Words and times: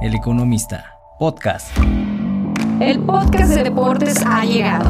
El 0.00 0.14
Economista, 0.14 0.96
podcast. 1.18 1.76
El 2.80 3.00
podcast 3.00 3.52
de 3.52 3.64
deportes 3.64 4.18
ha 4.24 4.44
llegado. 4.44 4.88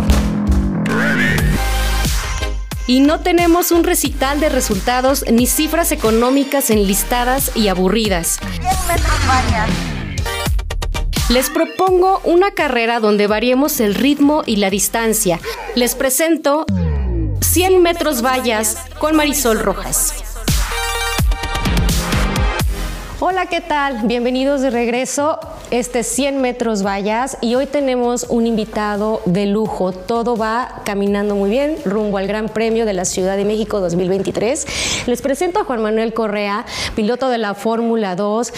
Y 2.86 3.00
no 3.00 3.20
tenemos 3.20 3.70
un 3.70 3.84
recital 3.84 4.38
de 4.38 4.50
resultados 4.50 5.24
ni 5.32 5.46
cifras 5.46 5.92
económicas 5.92 6.68
enlistadas 6.68 7.56
y 7.56 7.68
aburridas. 7.68 8.38
Les 11.30 11.48
propongo 11.48 12.20
una 12.24 12.50
carrera 12.50 13.00
donde 13.00 13.26
variemos 13.26 13.80
el 13.80 13.94
ritmo 13.94 14.42
y 14.44 14.56
la 14.56 14.68
distancia. 14.68 15.40
Les 15.74 15.94
presento 15.94 16.66
100 17.40 17.82
metros 17.82 18.20
vallas 18.22 18.76
con 18.98 19.16
Marisol 19.16 19.58
Rojas. 19.58 20.27
Hola, 23.20 23.46
¿qué 23.46 23.60
tal? 23.60 24.02
Bienvenidos 24.04 24.60
de 24.60 24.70
regreso. 24.70 25.40
Este 25.72 26.04
100 26.04 26.40
metros 26.40 26.84
vallas 26.84 27.36
y 27.40 27.56
hoy 27.56 27.66
tenemos 27.66 28.24
un 28.28 28.46
invitado 28.46 29.22
de 29.24 29.46
lujo. 29.46 29.90
Todo 29.90 30.36
va 30.36 30.82
caminando 30.84 31.34
muy 31.34 31.50
bien 31.50 31.78
rumbo 31.84 32.18
al 32.18 32.28
Gran 32.28 32.48
Premio 32.48 32.86
de 32.86 32.92
la 32.92 33.04
Ciudad 33.04 33.36
de 33.36 33.44
México 33.44 33.80
2023. 33.80 35.06
Les 35.08 35.20
presento 35.20 35.58
a 35.58 35.64
Juan 35.64 35.82
Manuel 35.82 36.14
Correa, 36.14 36.64
piloto 36.94 37.28
de 37.28 37.38
la 37.38 37.54
Fórmula 37.54 38.14
2 38.14 38.52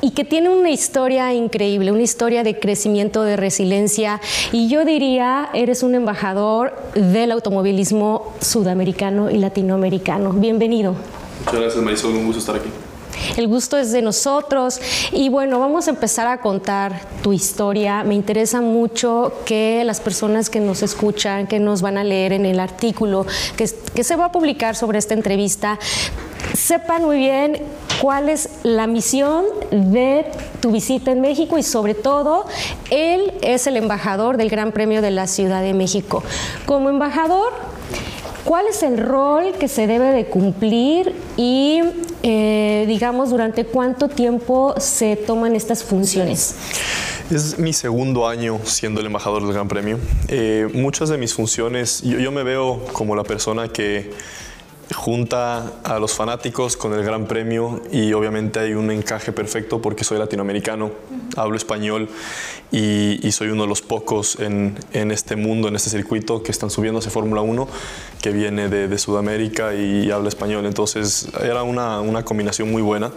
y 0.00 0.12
que 0.12 0.24
tiene 0.24 0.48
una 0.48 0.70
historia 0.70 1.34
increíble, 1.34 1.92
una 1.92 2.00
historia 2.00 2.42
de 2.42 2.58
crecimiento, 2.58 3.22
de 3.22 3.36
resiliencia 3.36 4.22
y 4.50 4.68
yo 4.68 4.86
diría, 4.86 5.50
eres 5.52 5.82
un 5.82 5.94
embajador 5.94 6.74
del 6.94 7.32
automovilismo 7.32 8.32
sudamericano 8.40 9.30
y 9.30 9.36
latinoamericano. 9.36 10.32
Bienvenido. 10.32 10.94
Muchas 11.44 11.60
gracias 11.60 11.84
Marisol, 11.84 12.14
un 12.14 12.24
gusto 12.24 12.38
estar 12.38 12.56
aquí. 12.56 12.70
El 13.36 13.48
gusto 13.48 13.76
es 13.76 13.92
de 13.92 14.02
nosotros 14.02 14.80
y 15.12 15.28
bueno, 15.28 15.58
vamos 15.60 15.86
a 15.86 15.90
empezar 15.90 16.26
a 16.26 16.40
contar 16.40 17.00
tu 17.22 17.32
historia. 17.32 18.04
Me 18.04 18.14
interesa 18.14 18.60
mucho 18.60 19.32
que 19.44 19.82
las 19.84 20.00
personas 20.00 20.50
que 20.50 20.60
nos 20.60 20.82
escuchan, 20.82 21.46
que 21.46 21.58
nos 21.58 21.82
van 21.82 21.98
a 21.98 22.04
leer 22.04 22.32
en 22.32 22.46
el 22.46 22.60
artículo 22.60 23.26
que, 23.56 23.66
se 23.66 24.16
va 24.16 24.26
a 24.26 24.32
publicar 24.32 24.76
sobre 24.76 24.98
esta 24.98 25.14
entrevista, 25.14 25.78
sepan 26.54 27.04
muy 27.04 27.18
bien 27.18 27.62
cuál 28.00 28.28
es 28.28 28.48
la 28.62 28.86
misión 28.86 29.44
de 29.70 30.24
tu 30.60 30.70
visita 30.70 31.10
en 31.10 31.20
México 31.20 31.58
y 31.58 31.62
sobre 31.62 31.94
todo, 31.94 32.46
él 32.90 33.32
es 33.42 33.66
el 33.66 33.76
embajador 33.76 34.36
del 34.36 34.48
Gran 34.48 34.72
Premio 34.72 35.02
de 35.02 35.10
la 35.10 35.26
Ciudad 35.26 35.62
de 35.62 35.74
México. 35.74 36.22
Como 36.66 36.88
embajador, 36.88 37.52
¿cuál 38.44 38.66
es 38.68 38.82
el 38.82 38.98
rol 38.98 39.52
que 39.58 39.68
se 39.68 39.86
debe 39.86 40.12
de 40.12 40.26
cumplir 40.26 41.14
y, 41.36 41.80
eh, 42.22 42.84
digamos, 42.86 43.30
durante 43.30 43.64
cuánto 43.64 44.08
tiempo 44.08 44.74
se 44.78 45.16
toman 45.16 45.56
estas 45.56 45.82
funciones? 45.82 46.54
Es 47.30 47.58
mi 47.58 47.72
segundo 47.72 48.26
año 48.26 48.58
siendo 48.64 49.00
el 49.00 49.06
embajador 49.06 49.42
del 49.42 49.52
Gran 49.52 49.68
Premio. 49.68 49.98
Eh, 50.28 50.68
muchas 50.72 51.08
de 51.08 51.18
mis 51.18 51.34
funciones, 51.34 52.02
yo, 52.02 52.18
yo 52.18 52.32
me 52.32 52.42
veo 52.42 52.84
como 52.92 53.14
la 53.14 53.22
persona 53.22 53.68
que 53.68 54.10
junta 54.94 55.72
a 55.84 55.98
los 55.98 56.14
fanáticos 56.14 56.76
con 56.76 56.92
el 56.94 57.04
Gran 57.04 57.26
Premio 57.26 57.82
y 57.92 58.12
obviamente 58.12 58.58
hay 58.58 58.74
un 58.74 58.90
encaje 58.90 59.32
perfecto 59.32 59.80
porque 59.80 60.04
soy 60.04 60.18
latinoamericano, 60.18 60.90
hablo 61.36 61.56
español 61.56 62.08
y, 62.72 63.30
soy 63.32 63.48
uno 63.48 63.62
de 63.62 63.68
los 63.68 63.82
pocos 63.82 64.38
en, 64.40 64.76
este 64.92 65.36
mundo, 65.36 65.68
en 65.68 65.76
este 65.76 65.90
circuito 65.90 66.42
que 66.42 66.50
están 66.50 66.70
subiendo 66.70 66.98
hacia 66.98 67.10
Fórmula 67.10 67.40
1 67.40 67.68
que 68.20 68.30
viene 68.30 68.68
de, 68.68 68.98
Sudamérica 68.98 69.74
y, 69.74 70.10
habla 70.10 70.28
español. 70.28 70.66
Entonces 70.66 71.28
era 71.42 71.62
una, 71.62 72.00
una 72.00 72.24
combinación 72.24 72.70
muy 72.70 72.82
buena 72.82 73.12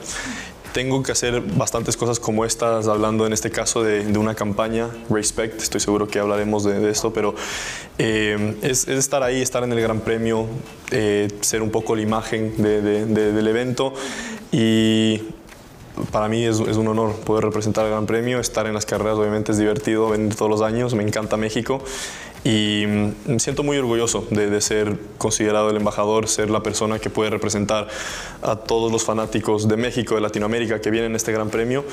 tengo 0.74 1.04
que 1.04 1.12
hacer 1.12 1.42
bastantes 1.42 1.96
cosas 1.96 2.20
como 2.20 2.44
estas, 2.44 2.88
hablando 2.88 3.26
en 3.26 3.34
este 3.34 3.52
caso 3.52 3.84
de, 3.84 4.18
una 4.18 4.36
campaña, 4.36 4.90
Respect, 5.10 5.62
estoy 5.62 5.80
seguro 5.80 6.08
que 6.08 6.20
hablaremos 6.20 6.64
de, 6.64 6.90
esto, 6.90 7.14
pero 7.14 7.36
eh, 7.98 8.58
es, 8.62 8.88
estar 8.88 9.24
ahí, 9.24 9.42
estar 9.42 9.64
en 9.64 9.72
el 9.72 9.80
Gran 9.80 10.02
Premio, 10.02 10.48
eh, 10.92 11.30
ser 11.42 11.62
un 11.62 11.70
poco 11.70 11.96
la 11.96 12.02
imagen 12.02 12.62
del 12.62 13.48
evento 13.48 13.94
y 14.52 15.22
para 16.12 16.28
mí 16.28 16.44
es, 16.44 16.60
es, 16.60 16.76
un 16.76 16.88
honor 16.88 17.14
poder 17.18 17.46
representar 17.46 17.86
el 17.86 17.92
Gran 17.92 18.08
Premio, 18.08 18.40
estar 18.40 18.66
en 18.66 18.74
las 18.74 18.86
carreras 18.86 19.18
obviamente 19.18 19.52
es 19.52 19.60
divertido, 19.60 20.10
venir 20.10 20.36
todos 20.36 20.50
los 20.50 20.62
años, 20.62 20.96
me 20.96 21.04
encanta 21.04 21.38
México 21.38 21.84
y 22.44 22.86
mm, 22.86 23.12
me 23.26 23.40
siento 23.40 23.64
muy 23.64 23.78
orgulloso 23.78 24.28
de, 24.30 24.62
ser 24.62 24.98
considerado 25.18 25.70
el 25.70 25.78
embajador, 25.78 26.28
ser 26.28 26.50
la 26.50 26.62
persona 26.62 27.00
que 27.00 27.10
puede 27.10 27.30
representar 27.30 27.88
a 28.42 28.56
todos 28.56 28.92
los 28.92 29.04
fanáticos 29.04 29.68
de 29.68 29.78
México, 29.78 30.16
de 30.16 30.22
Latinoamérica 30.22 30.80
que 30.82 30.92
vienen 30.92 31.14
a 31.14 31.18
este 31.18 31.32
gran 31.32 31.50
premio 31.50 31.86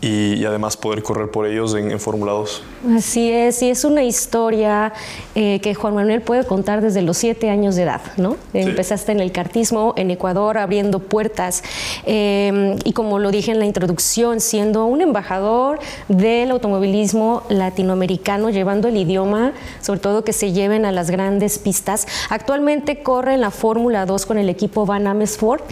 y, 0.00 0.44
además 0.44 0.76
poder 0.76 1.02
correr 1.02 1.30
por 1.30 1.46
ellos 1.46 1.74
en, 1.74 2.00
Fórmula 2.00 2.32
2. 2.32 2.62
Así 2.96 3.30
es, 3.30 3.62
y 3.62 3.68
es 3.68 3.84
una 3.84 4.02
historia 4.02 4.92
eh, 5.34 5.60
que 5.60 5.74
Juan 5.74 5.94
Manuel 5.94 6.22
puede 6.22 6.44
contar 6.44 6.80
desde 6.80 7.02
los 7.02 7.18
siete 7.18 7.50
años 7.50 7.76
de 7.76 7.82
edad, 7.82 8.00
¿no? 8.16 8.36
Empezaste 8.54 9.12
en 9.12 9.20
el 9.20 9.32
cartismo 9.32 9.92
en 9.96 10.10
Ecuador 10.10 10.56
abriendo 10.56 10.98
puertas 11.00 11.62
eh, 12.06 12.76
y 12.84 12.92
como 12.94 13.18
lo 13.18 13.30
dije 13.30 13.50
en 13.50 13.58
la 13.58 13.66
introducción, 13.66 14.40
siendo 14.40 14.86
un 14.86 15.02
embajador 15.02 15.78
del 16.08 16.50
automovilismo 16.52 17.42
latinoamericano, 17.50 18.48
llevando 18.48 18.88
el 18.88 18.96
idioma 18.96 19.52
sobre 19.82 19.89
todo 19.98 20.24
que 20.24 20.32
se 20.32 20.52
lleven 20.52 20.84
a 20.84 20.92
las 20.92 21.10
grandes 21.10 21.58
pistas. 21.58 22.06
Actualmente 22.28 23.02
corre 23.02 23.34
en 23.34 23.40
la 23.40 23.50
Fórmula 23.50 24.06
2 24.06 24.26
con 24.26 24.38
el 24.38 24.48
equipo 24.48 24.86
Van 24.86 25.06
Amersfoort, 25.06 25.64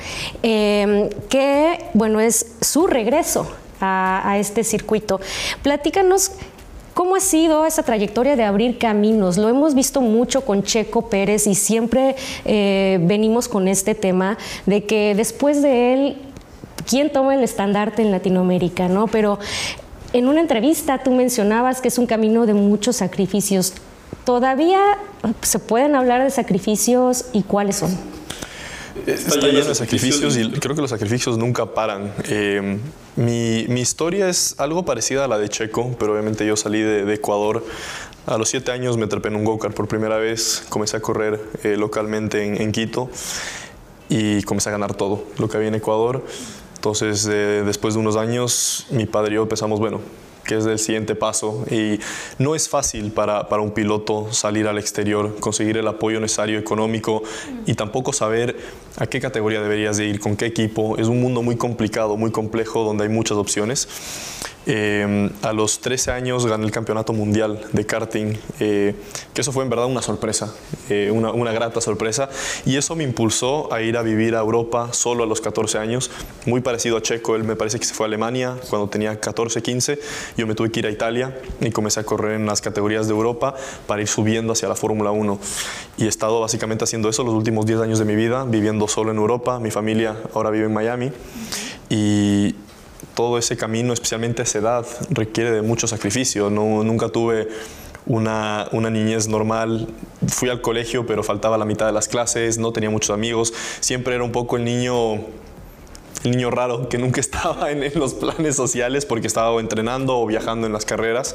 em, 0.43 1.09
que 1.29 1.84
bueno, 1.95 2.21
es 2.21 2.47
su 2.61 2.87
regreso 2.87 3.47
a, 3.81 4.37
este 4.39 4.65
circuito. 4.65 5.21
Platícanos 5.62 6.33
¿Cómo 6.95 7.15
ha 7.15 7.21
sido 7.21 7.65
esa 7.65 7.84
trayectoria 7.84 8.34
de 8.34 8.43
abrir 8.43 8.77
caminos? 8.77 9.39
Lo 9.39 9.49
hemos 9.49 9.77
visto 9.77 10.01
mucho 10.01 10.41
con 10.41 10.65
Checo 10.65 11.09
Pérez 11.09 11.47
y 11.47 11.55
siempre 11.55 12.17
eh, 12.45 12.99
venimos 13.03 13.47
con 13.47 13.69
este 13.69 13.95
tema 13.95 14.37
de 14.67 14.83
que 14.83 15.15
después 15.15 15.62
de 15.62 15.93
él, 15.95 16.17
¿quién 16.89 17.12
toma 17.12 17.37
el 17.37 17.45
estandarte 17.45 18.03
en 18.03 18.11
Latinoamérica? 18.11 18.89
¿no? 18.89 19.06
Pero 19.06 19.39
en 20.12 20.27
una 20.27 20.41
entrevista 20.41 20.99
tú 20.99 21.12
mencionabas 21.12 21.81
que 21.81 21.87
es 21.87 21.99
un 21.99 22.06
camino 22.06 22.47
de 22.47 22.55
muchos 22.55 22.97
sacrificios. 22.97 23.75
¿Todavía 24.25 24.99
se 25.43 25.59
pueden 25.59 25.95
hablar 25.95 26.23
de 26.23 26.31
sacrificios 26.31 27.27
y 27.33 27.43
cuáles 27.43 27.77
son? 27.77 27.97
Está, 29.07 29.47
lleno 29.47 29.65
de 29.65 29.75
sacrificios 29.75 30.37
y 30.37 30.51
creo 30.51 30.75
que 30.75 30.83
los 30.83 30.91
sacrificios 30.91 31.39
nunca 31.39 31.67
paran. 31.67 32.13
Eh, 32.29 32.79
mi, 33.17 33.67
mi, 33.69 33.81
historia 33.81 34.29
es 34.29 34.55
algo 34.59 34.85
parecida 34.85 35.25
a 35.25 35.29
la 35.29 35.39
de 35.39 35.49
Checo, 35.49 35.95
pero 35.99 36.13
obviamente 36.13 36.47
yo 36.47 36.57
salí 36.57 36.81
de, 36.81 37.13
Ecuador. 37.15 37.65
A 38.27 38.37
los 38.37 38.49
siete 38.49 38.73
años 38.73 38.97
me 38.97 39.07
trepé 39.07 39.29
en 39.29 39.37
un 39.37 39.45
go-kart 39.45 39.75
por 39.75 39.89
primera 39.89 40.19
vez, 40.19 40.65
comencé 40.69 40.97
a 40.97 41.01
correr 41.01 41.41
eh, 41.63 41.77
localmente 41.79 42.45
en, 42.45 42.61
en, 42.61 42.73
Quito 42.73 43.09
y 44.09 44.43
comencé 44.43 44.69
a 44.69 44.73
ganar 44.73 44.95
todo 44.95 45.25
lo 45.39 45.49
que 45.49 45.57
había 45.57 45.69
en 45.69 45.77
Ecuador. 45.77 46.25
Entonces, 46.75 47.27
eh, 47.31 47.63
después 47.65 47.95
de 47.95 48.01
unos 48.01 48.17
años, 48.17 48.87
mi 48.91 49.07
padre 49.07 49.33
y 49.33 49.35
yo 49.37 49.43
empezamos, 49.43 49.81
bueno, 49.81 50.01
que 50.49 50.57
es 50.57 50.67
el 50.67 50.79
siguiente 50.79 51.15
paso. 51.15 51.65
Y 51.71 52.01
no 52.39 52.57
es 52.57 52.69
fácil 52.69 53.13
para, 53.13 53.49
para, 53.49 53.63
un 53.63 53.71
piloto 53.71 54.33
salir 54.33 54.67
al 54.67 54.79
exterior, 54.79 55.37
conseguir 55.39 55.77
el 55.77 55.87
apoyo 55.87 56.19
necesario 56.19 56.59
económico 56.59 57.23
y 57.67 57.75
tampoco 57.75 58.13
saber 58.13 58.57
a 58.97 59.07
qué 59.07 59.21
categoría 59.21 59.61
deberías 59.61 59.99
de 59.99 60.07
ir, 60.07 60.19
con 60.19 60.37
qué 60.37 60.47
equipo. 60.47 60.97
Es 60.97 61.07
un 61.07 61.21
mundo 61.21 61.43
muy 61.43 61.57
complicado, 61.57 62.17
muy 62.17 62.33
complejo, 62.33 62.83
donde 62.83 63.05
hay 63.05 63.11
muchas 63.11 63.37
opciones. 63.37 63.89
Eh, 64.71 65.31
a 65.41 65.55
los 65.55 65.81
13 65.81 66.11
años 66.11 66.45
gané 66.45 66.67
el 66.67 66.71
campeonato 66.71 67.15
mundial 67.15 67.59
de 67.73 67.87
karting, 67.87 68.34
eh, 68.61 68.95
que 69.33 69.41
eso 69.41 69.51
fue 69.51 69.65
en 69.65 69.71
verdad 69.71 69.87
una 69.87 70.03
sorpresa, 70.03 70.55
eh, 70.91 71.11
una, 71.11 71.33
una, 71.33 71.53
grata 71.53 71.81
sorpresa, 71.81 72.29
y 72.67 72.77
eso 72.77 72.95
me 72.95 73.03
impulsó 73.03 73.73
a 73.73 73.81
ir 73.81 73.97
a 73.97 74.03
vivir 74.03 74.34
a 74.34 74.41
Europa 74.41 74.93
solo 74.93 75.25
a 75.25 75.27
los 75.27 75.41
14 75.41 75.79
años, 75.79 76.11
muy 76.45 76.61
parecido 76.61 76.99
a 76.99 77.03
Checo, 77.03 77.34
él 77.34 77.45
me 77.45 77.56
parece 77.56 77.79
que 77.79 77.87
se 77.87 77.95
fue 77.95 78.05
a 78.05 78.09
Alemania 78.09 78.59
cuando 78.69 78.91
tenía 78.91 79.19
14, 79.19 79.62
15, 79.62 80.00
yo 80.37 80.47
me 80.47 80.55
tuve 80.55 80.70
que 80.70 80.81
ir 80.81 80.87
a 80.87 80.91
Italia 80.91 81.35
y 81.62 81.70
comencé 81.70 82.00
a 82.00 82.05
correr 82.05 82.32
en 82.32 82.44
las 82.44 82.61
categorías 82.61 83.06
de 83.09 83.15
Europa 83.15 83.55
para 83.87 84.03
ir 84.03 84.09
subiendo 84.09 84.53
hacia 84.53 84.69
la 84.69 84.75
Fórmula 84.75 85.12
1, 85.12 85.41
y 85.97 86.05
he 86.05 86.09
estado 86.09 86.41
básicamente 86.41 86.85
haciendo 86.85 87.09
eso 87.09 87.25
los 87.25 87.32
últimos 87.32 87.65
10 87.65 87.81
años 87.81 87.99
de 87.99 88.05
mi 88.05 88.17
vida, 88.17 88.44
viviendo 88.44 88.87
solo 88.87 89.12
en 89.12 89.17
Europa, 89.17 89.61
mi 89.61 89.70
familia 89.70 90.15
ahora 90.35 90.50
vive 90.50 90.67
en 90.67 90.75
Miami, 90.75 91.11
y 91.88 92.55
todo 93.15 93.39
ese 93.39 93.56
camino, 93.56 93.93
especialmente 93.93 94.43
esa 94.43 94.59
edad, 94.59 94.87
requiere 95.11 95.50
de 95.50 95.62
mucho 95.62 95.87
sacrificio. 95.87 96.50
No, 96.50 96.83
nunca 96.85 97.09
tuve 97.09 97.49
una, 98.06 98.69
una, 98.73 98.91
niñez 98.91 99.29
normal. 99.29 99.89
Fui 100.29 100.49
al 100.49 100.61
colegio, 100.61 101.06
pero 101.06 101.23
faltaba 101.23 101.59
la 101.59 101.65
mitad 101.65 101.87
de 101.87 101.93
las 101.93 102.09
clases, 102.09 102.59
no 102.59 102.73
tenía 102.73 102.91
muchos 102.91 103.11
amigos. 103.11 103.53
Siempre 103.81 104.15
era 104.15 104.25
un 104.25 104.33
poco 104.33 104.56
el 104.56 104.65
niño, 104.65 105.15
el 106.25 106.31
niño 106.31 106.50
raro 106.50 106.89
que 106.89 106.99
nunca 106.99 107.21
estaba 107.29 107.71
en, 107.71 107.83
los 107.95 108.15
planes 108.15 108.56
sociales 108.56 109.05
porque 109.05 109.27
estaba 109.27 109.59
entrenando 109.61 110.19
o 110.19 110.27
viajando 110.27 110.67
en 110.67 110.73
las 110.73 110.85
carreras. 110.85 111.35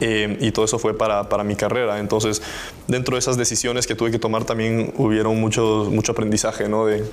Eh, 0.00 0.38
y 0.40 0.50
todo 0.52 0.64
eso 0.64 0.78
fue 0.78 0.96
para, 0.96 1.28
para, 1.28 1.44
mi 1.44 1.54
carrera. 1.54 1.98
Entonces, 1.98 2.42
dentro 2.88 3.16
de 3.16 3.20
esas 3.20 3.36
decisiones 3.36 3.86
que 3.86 3.94
tuve 3.94 4.10
que 4.10 4.18
tomar 4.18 4.44
también 4.44 4.92
hubieron 4.96 5.40
mucho, 5.40 5.88
mucho 5.90 6.12
aprendizaje, 6.12 6.68
¿no? 6.68 6.86
De 6.86 7.04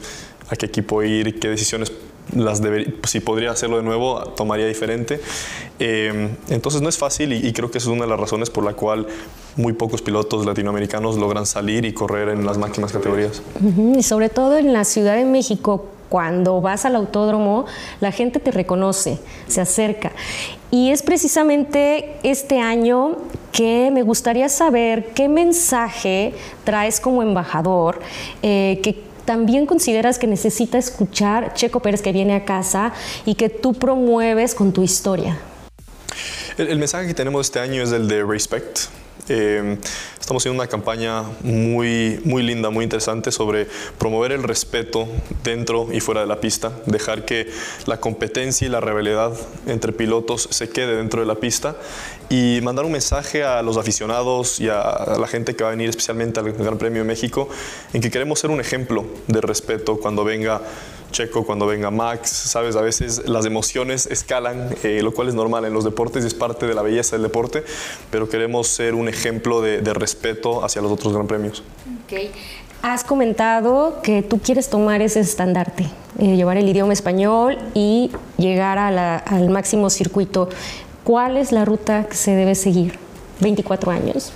a 0.50 0.56
qué 0.56 0.66
equipo 0.66 1.04
ir, 1.04 1.39
qué 1.39 1.50
decisiones 1.50 1.92
las 2.35 2.62
si 3.06 3.19
podría 3.19 3.51
hacerlo 3.51 3.77
de 3.77 3.83
nuevo, 3.83 4.24
tomaría 4.35 4.65
diferente. 4.65 5.19
Eh, 5.80 6.30
entonces 6.50 6.81
no 6.81 6.89
es 6.89 6.97
fácil 6.97 7.33
y, 7.33 7.53
creo 7.53 7.71
que 7.71 7.77
es 7.77 7.85
una 7.85 8.03
de 8.03 8.09
las 8.09 8.19
razones 8.19 8.50
por 8.50 8.63
la 8.63 8.74
cual 8.74 9.07
muy 9.56 9.74
pocos 9.74 10.01
pilotos 10.01 10.45
latinoamericanos 10.45 11.18
logran 11.18 11.45
salir 11.45 11.85
y 11.85 11.94
correr 11.94 12.30
en 12.30 12.45
las 12.45 12.57
máximas 12.57 12.91
categorías. 12.91 13.41
Y 13.95 14.03
sobre 14.03 14.30
todo 14.30 14.57
en 14.57 14.74
la 14.74 14.83
Ciudad 14.83 15.15
de 15.15 15.25
México, 15.25 15.85
cuando 16.09 16.62
vas 16.62 16.85
al 16.85 16.95
autódromo, 16.95 17.65
la 18.00 18.12
gente 18.12 18.39
te 18.39 18.51
reconoce, 18.51 19.19
se 19.47 19.62
acerca. 19.62 20.12
Y 20.69 20.91
es 20.91 21.01
precisamente 21.01 22.18
este 22.24 22.59
año 22.59 23.18
que 23.51 23.89
me 23.91 24.03
gustaría 24.03 24.50
saber 24.50 25.13
qué 25.13 25.27
mensaje 25.27 26.33
traes 26.63 27.00
como 27.00 27.21
embajador, 27.21 28.00
eh, 28.41 28.79
que 28.83 29.12
también 29.25 29.66
consideras 29.66 30.20
que 30.20 30.28
necesita 30.28 30.78
escuchar 30.78 31.54
Checo 31.54 31.80
Pérez 31.80 32.02
que 32.02 32.12
viene 32.12 32.36
a 32.36 32.46
casa 32.46 32.94
y 33.25 33.36
que 33.36 33.50
tú 33.50 33.74
promueves 33.74 34.56
con 34.56 34.74
tu 34.74 34.84
historia? 34.84 35.38
El, 36.58 36.78
mensaje 36.78 37.08
que 37.08 37.14
tenemos 37.14 37.48
este 37.48 37.60
año 37.60 37.81
es 37.81 37.92
el 37.92 38.08
de 38.08 38.24
respect. 38.24 38.80
Eh, 39.30 39.78
Estamos 40.24 40.42
haciendo 40.42 40.64
una 40.64 40.70
campaña 40.70 41.24
muy, 41.42 42.22
muy 42.24 42.44
linda, 42.44 42.70
muy 42.70 42.86
interesante 42.86 43.30
sobre 43.30 43.68
promover 43.98 44.31
el 44.31 44.42
respeto 44.42 45.06
dentro 45.44 45.90
y 45.92 46.00
fuera 46.00 46.22
de 46.22 46.28
la 46.28 46.40
pista, 46.40 46.72
dejar 46.86 47.25
que 47.25 47.52
la 47.88 48.00
competencia 48.00 48.66
y 48.66 48.70
la 48.70 48.80
rivalidad 48.80 49.34
entre 49.66 49.92
pilotos 49.92 50.48
se 50.50 50.70
quede 50.70 50.96
dentro 50.96 51.20
de 51.20 51.28
la 51.28 51.36
pista 51.36 51.75
y 52.33 52.62
mandar 52.62 52.83
un 52.83 52.91
mensaje 52.91 53.44
a 53.44 53.62
los 53.62 53.77
aficionados 53.77 54.59
y 54.59 54.68
a 54.68 55.18
la 55.19 55.27
gente 55.27 55.56
que 55.56 55.63
va 55.63 55.69
a 55.69 55.71
venir 55.74 55.88
especialmente 55.88 56.39
al 56.39 56.51
Gran 56.51 56.80
Premio 56.80 57.03
de 57.03 57.07
México 57.07 57.47
en 57.94 58.01
que 58.01 58.09
queremos 58.09 58.39
ser 58.39 58.50
un 58.50 58.59
ejemplo 58.59 59.06
de 59.27 59.39
respeto 59.39 60.00
cuando 60.00 60.24
venga 60.24 60.59
Checo, 61.12 61.45
cuando 61.45 61.68
venga 61.68 61.91
Max, 61.91 62.31
sabes, 62.31 62.75
a 62.75 62.81
veces 62.81 63.30
las 63.30 63.45
emociones 63.45 64.07
escalan, 64.07 64.75
eh, 64.81 65.01
lo 65.03 65.13
cual 65.13 65.27
es 65.27 65.35
normal 65.35 65.65
en 65.65 65.74
los 65.74 65.83
deportes 65.83 66.24
y 66.24 66.27
es 66.27 66.33
parte 66.33 66.65
de 66.65 66.74
la 66.74 66.81
belleza 66.81 67.15
del 67.18 67.21
deporte, 67.21 67.65
pero 68.09 68.27
queremos 68.27 68.68
ser 68.68 68.95
un 68.95 69.07
ejemplo 69.07 69.62
de, 69.62 69.94
respeto 69.94 70.65
hacia 70.65 70.81
los 70.81 70.91
otros 70.91 71.13
gran 71.13 71.27
premios. 71.27 71.62
Okay. 72.06 72.31
Has 72.81 73.03
comentado 73.03 74.01
que 74.01 74.24
tú 74.24 74.39
quieres 74.39 74.71
tomar 74.71 75.03
ese 75.03 75.19
estandarte, 75.19 75.86
eh, 76.18 76.36
llevar 76.36 76.57
el 76.57 76.68
idioma 76.68 76.94
español 76.94 77.59
y 77.75 78.12
llegar 78.38 78.79
al 78.79 79.50
máximo 79.50 79.91
circuito. 79.91 80.50
¿Cuál 81.03 81.35
es 81.35 81.51
la 81.51 81.65
ruta 81.65 82.05
que 82.07 82.15
se 82.15 82.31
debe 82.31 82.55
seguir? 82.55 82.97
24 83.41 83.91
años. 83.91 84.31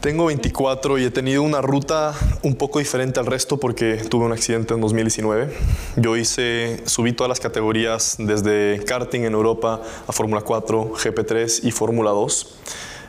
Tengo 0.00 0.26
24 0.26 0.98
y 0.98 1.04
he 1.04 1.10
tenido 1.10 1.42
una 1.42 1.60
ruta 1.60 2.14
un 2.44 2.54
poco 2.54 2.78
diferente 2.78 3.18
al 3.18 3.26
resto 3.26 3.58
porque 3.58 3.96
tuve 4.08 4.24
un 4.24 4.32
accidente 4.32 4.72
en 4.72 4.80
2019. 4.80 5.52
Yo 5.96 6.16
hice, 6.16 6.80
subí 6.86 7.12
todas 7.12 7.28
las 7.28 7.40
categorías 7.40 8.14
desde 8.18 8.84
karting 8.86 9.22
en 9.22 9.32
Europa 9.32 9.82
a 10.06 10.12
Fórmula 10.12 10.42
4, 10.42 10.92
GP3 10.94 11.64
y 11.64 11.72
Fórmula 11.72 12.10
2. 12.10 12.58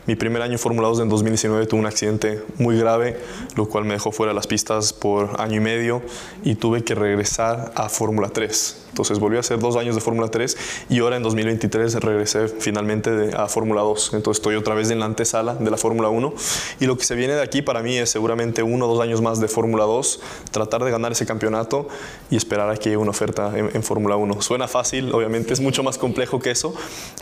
Mi 0.07 0.15
primer 0.15 0.41
año 0.41 0.53
en 0.53 0.59
Fórmula 0.59 0.87
2 0.87 1.01
en 1.01 1.09
2019 1.09 1.67
tuve 1.67 1.81
un 1.81 1.85
accidente 1.85 2.43
muy 2.57 2.79
grave, 2.79 3.19
lo 3.55 3.69
cual 3.69 3.85
me 3.85 3.93
dejó 3.93 4.11
fuera 4.11 4.31
de 4.31 4.35
las 4.35 4.47
pistas 4.47 4.91
por 4.91 5.39
año 5.39 5.57
y 5.57 5.59
medio 5.59 6.01
y 6.43 6.55
tuve 6.55 6.83
que 6.83 6.95
regresar 6.95 7.71
a 7.75 7.89
Fórmula 7.89 8.29
3. 8.29 8.80
Entonces 8.91 9.19
volví 9.19 9.37
a 9.37 9.39
hacer 9.39 9.57
dos 9.59 9.77
años 9.77 9.95
de 9.95 10.01
Fórmula 10.01 10.27
3 10.27 10.57
y 10.89 10.99
ahora 10.99 11.15
en 11.15 11.23
2023 11.23 11.95
regresé 11.95 12.49
finalmente 12.49 13.31
a 13.35 13.47
Fórmula 13.47 13.81
2. 13.81 14.13
Entonces 14.15 14.39
estoy 14.39 14.55
otra 14.55 14.75
vez 14.75 14.91
en 14.91 14.99
la 14.99 15.05
antesala 15.05 15.55
de 15.55 15.71
la 15.71 15.77
Fórmula 15.77 16.09
1 16.09 16.33
y 16.81 16.85
lo 16.85 16.97
que 16.97 17.05
se 17.05 17.15
viene 17.15 17.33
de 17.33 17.41
aquí 17.41 17.61
para 17.61 17.81
mí 17.81 17.97
es 17.97 18.09
seguramente 18.09 18.63
uno 18.63 18.85
o 18.85 18.93
dos 18.93 19.01
años 19.01 19.21
más 19.21 19.39
de 19.39 19.47
Fórmula 19.47 19.85
2, 19.85 20.19
tratar 20.51 20.83
de 20.83 20.91
ganar 20.91 21.13
ese 21.13 21.25
campeonato 21.25 21.87
y 22.29 22.35
esperar 22.35 22.69
a 22.69 22.75
que 22.75 22.89
llegue 22.89 22.97
una 22.97 23.11
oferta 23.11 23.53
en, 23.57 23.81
Fórmula 23.81 24.15
1. 24.15 24.41
Suena 24.41 24.67
fácil, 24.67 25.13
obviamente 25.13 25.53
es 25.53 25.59
mucho 25.61 25.83
más 25.83 25.97
complejo 25.97 26.39
que 26.39 26.51
eso, 26.51 26.73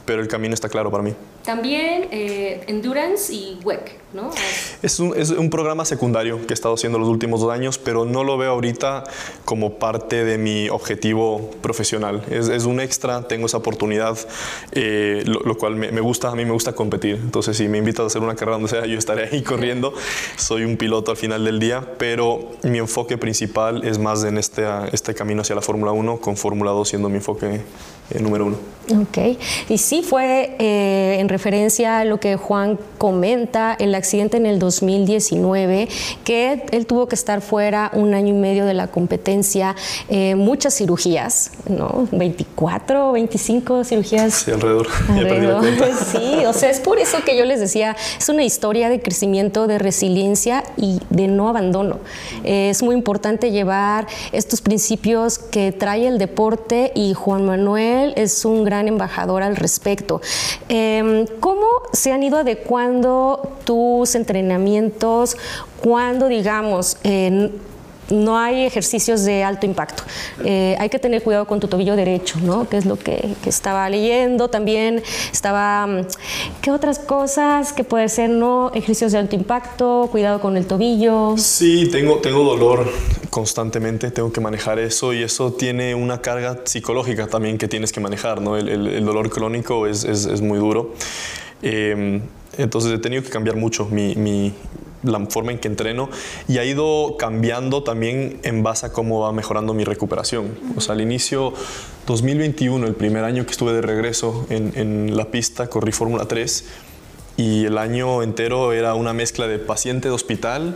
pero 0.06 0.21
el 0.21 0.27
camino 0.27 0.54
está 0.54 0.69
claro 0.69 0.89
para 0.92 1.04
mí. 1.04 1.13
También 1.44 2.07
eh, 2.12 2.63
Endurance 2.68 3.31
y 3.33 3.60
WEC, 3.63 4.00
¿no? 4.13 4.31
Es 4.81 5.00
un, 5.00 5.18
es 5.18 5.30
un 5.30 5.50
programa 5.50 5.86
secundario 5.86 6.45
que 6.45 6.54
he 6.54 6.56
estado 6.56 6.74
haciendo 6.74 7.00
los 7.00 7.07
últimos 7.07 7.39
dos 7.42 7.51
años, 7.51 7.77
pero 7.77 8.06
no 8.06 8.24
lo 8.24 8.38
veo 8.38 8.51
ahorita 8.51 9.04
como 9.45 9.75
parte 9.75 10.25
de 10.25 10.38
mi 10.38 10.69
objetivo 10.69 11.51
profesional. 11.61 12.23
Es, 12.29 12.65
un 12.65 12.79
extra, 12.79 13.27
tengo 13.27 13.45
esa 13.45 13.57
oportunidad, 13.57 14.17
eh, 14.71 15.23
lo, 15.25 15.57
cual 15.57 15.75
me, 15.75 16.01
gusta, 16.01 16.29
a 16.29 16.35
mí 16.35 16.45
me 16.45 16.51
gusta 16.51 16.73
competir. 16.73 17.15
Entonces, 17.15 17.57
si 17.57 17.67
me 17.67 17.77
invitas 17.77 18.03
a 18.03 18.07
hacer 18.07 18.21
una 18.21 18.35
carrera 18.35 18.57
donde 18.57 18.69
sea, 18.69 18.85
yo 18.85 18.97
estaré 18.97 19.29
ahí 19.31 19.41
corriendo. 19.44 19.94
Soy 20.35 20.63
un 20.63 20.77
piloto 20.77 21.11
al 21.11 21.17
final 21.17 21.45
del 21.45 21.59
día, 21.59 21.95
pero 21.97 22.51
mi 22.63 22.79
enfoque 22.79 23.17
principal 23.17 23.83
es 23.83 23.97
más 23.97 24.23
en 24.23 24.38
este, 24.38 24.65
este 24.91 25.13
camino 25.13 25.41
hacia 25.41 25.56
la 25.56 25.61
Fórmula 25.61 25.91
1, 25.91 26.17
con 26.19 26.38
Fórmula 26.38 26.71
2 26.71 26.88
siendo 26.88 27.09
mi 27.09 27.15
enfoque 27.15 27.61
el 28.11 28.23
número 28.23 28.45
uno. 28.45 28.57
Ok, 29.01 29.38
y 29.69 29.77
sí 29.77 30.01
fue 30.01 30.56
eh, 30.57 31.17
en 31.19 31.29
referencia 31.29 32.00
a 32.00 32.06
lo 32.06 32.19
que 32.19 32.38
Juan 32.38 32.79
comenta, 32.97 33.75
el 33.79 33.94
accidente 33.94 34.38
en 34.38 34.47
el 34.47 34.57
2019, 34.57 35.88
que 36.23 36.63
él 36.71 36.88
tuvo 36.88 37.07
que 37.07 37.13
estar 37.13 37.41
fuera 37.41 37.91
un 37.94 38.15
año 38.15 38.29
y 38.29 38.38
medio 38.38 38.65
de 38.65 38.73
la 38.73 38.88
competencia, 38.88 39.75
eh, 40.09 40.33
muchas 40.33 40.75
cirugías, 40.75 41.49
¿no? 41.68 42.07
24, 42.12 43.12
25 43.12 43.84
cirugías. 43.84 44.34
Sí, 44.34 44.51
alrededor. 44.51 44.88
alrededor. 45.10 45.66
Sí, 46.12 46.46
o 46.46 46.54
sea, 46.54 46.69
es 46.69 46.80
por 46.80 46.98
eso 46.98 47.19
que 47.25 47.38
yo 47.38 47.46
les 47.46 47.60
decía, 47.60 47.96
es 48.18 48.30
una 48.30 48.44
historia 48.44 48.90
de 48.90 49.01
crecimiento, 49.01 49.68
de 49.68 49.78
resiliencia 49.78 50.63
y 50.78 51.00
de 51.10 51.28
no 51.28 51.50
abandono. 51.50 52.00
es 52.44 52.81
muy 52.84 52.96
importante 52.96 53.51
llevar 53.51 54.07
estos 54.31 54.62
principios 54.62 55.38
que 55.38 55.72
trae 55.72 56.07
el 56.07 56.18
deporte 56.18 56.92
y 56.96 57.13
Juan 57.13 57.46
Manuel 57.46 58.13
es 58.16 58.45
un 58.45 58.63
gran 58.63 58.88
embajador 58.88 59.44
al 59.44 59.56
respecto. 59.56 60.22
Em, 60.68 61.25
¿Cómo 61.40 61.66
se 61.94 62.12
han 62.12 62.24
ido 62.24 62.38
adecuando 62.38 63.57
tus 63.66 64.16
entrenamientos 64.16 65.38
cuando, 65.81 66.28
digamos, 66.28 66.98
no 68.11 68.38
hay 68.38 68.65
ejercicios 68.65 69.23
de 69.23 69.44
alto 69.44 69.65
impacto. 69.65 70.03
Eh, 70.44 70.75
hay 70.79 70.89
que 70.89 71.00
tener 71.00 71.23
cuidado 71.23 71.45
con 71.45 71.59
tu 71.59 71.67
tobillo 71.67 71.95
derecho, 71.95 72.39
¿no? 72.41 72.67
Que 72.67 72.77
es 72.77 72.85
lo 72.85 72.97
que, 72.97 73.35
estaba 73.45 73.89
leyendo. 73.89 74.50
También 74.50 75.01
estaba, 75.31 75.88
mm, 75.88 76.07
¿qué 76.61 76.71
otras 76.71 77.00
cosas 77.00 77.73
que 77.73 77.83
puede 77.83 78.09
ser, 78.09 78.29
no? 78.29 78.71
Ejercicios 78.73 79.11
de 79.11 79.17
alto 79.17 79.35
impacto, 79.35 80.07
cuidado 80.11 80.39
con 80.39 80.57
el 80.57 80.65
tobillo. 80.65 81.35
Sí, 81.38 81.89
tengo, 81.91 82.17
tengo 82.17 82.44
dolor 82.44 82.91
constantemente, 83.29 84.11
tengo 84.11 84.31
que 84.31 84.41
manejar 84.41 84.79
eso 84.79 85.13
y 85.13 85.23
eso 85.23 85.53
tiene 85.53 85.95
una 85.95 86.21
carga 86.21 86.59
psicológica 86.63 87.27
también 87.27 87.57
que 87.57 87.67
tienes 87.67 87.91
que 87.91 88.00
manejar, 88.00 88.41
¿no? 88.41 88.57
El, 88.57 89.06
dolor 89.06 89.29
crónico 89.29 89.88
es, 89.88 90.03
es, 90.03 90.41
muy 90.41 90.59
duro. 90.59 90.94
Em, 91.61 92.21
entonces 92.57 92.92
he 92.94 92.97
tenido 92.97 93.23
que 93.23 93.30
cambiar 93.30 93.56
mucho 93.56 93.85
mi, 93.85 94.16
mi, 94.16 94.54
la 95.03 95.19
forma 95.27 95.51
en 95.51 95.59
que 95.59 95.68
entreno 95.68 96.09
y 96.47 96.57
ha 96.57 96.65
ido 96.65 97.15
cambiando 97.18 97.83
también 97.83 98.39
en 98.44 98.63
base 98.63 98.87
a 98.87 98.94
cómo 98.94 99.21
va 99.21 99.31
mejorando 99.31 99.73
mi 99.73 99.83
recuperación. 99.83 100.57
O 100.75 100.81
sea, 100.81 100.94
al 100.94 101.01
inicio 101.01 101.53
2021, 102.07 102.85
el 102.87 102.95
primer 102.95 103.23
año 103.23 103.45
que 103.45 103.51
estuve 103.51 103.73
de 103.73 103.81
regreso 103.81 104.45
en, 104.49 105.15
la 105.15 105.25
pista, 105.25 105.68
corrí 105.68 105.91
Fórmula 105.91 106.25
3 106.25 106.65
y 107.37 107.65
el 107.65 107.77
año 107.77 108.21
entero 108.23 108.73
era 108.73 108.95
una 108.95 109.13
mezcla 109.13 109.47
de 109.47 109.59
paciente 109.59 110.09
de 110.09 110.13
hospital 110.13 110.75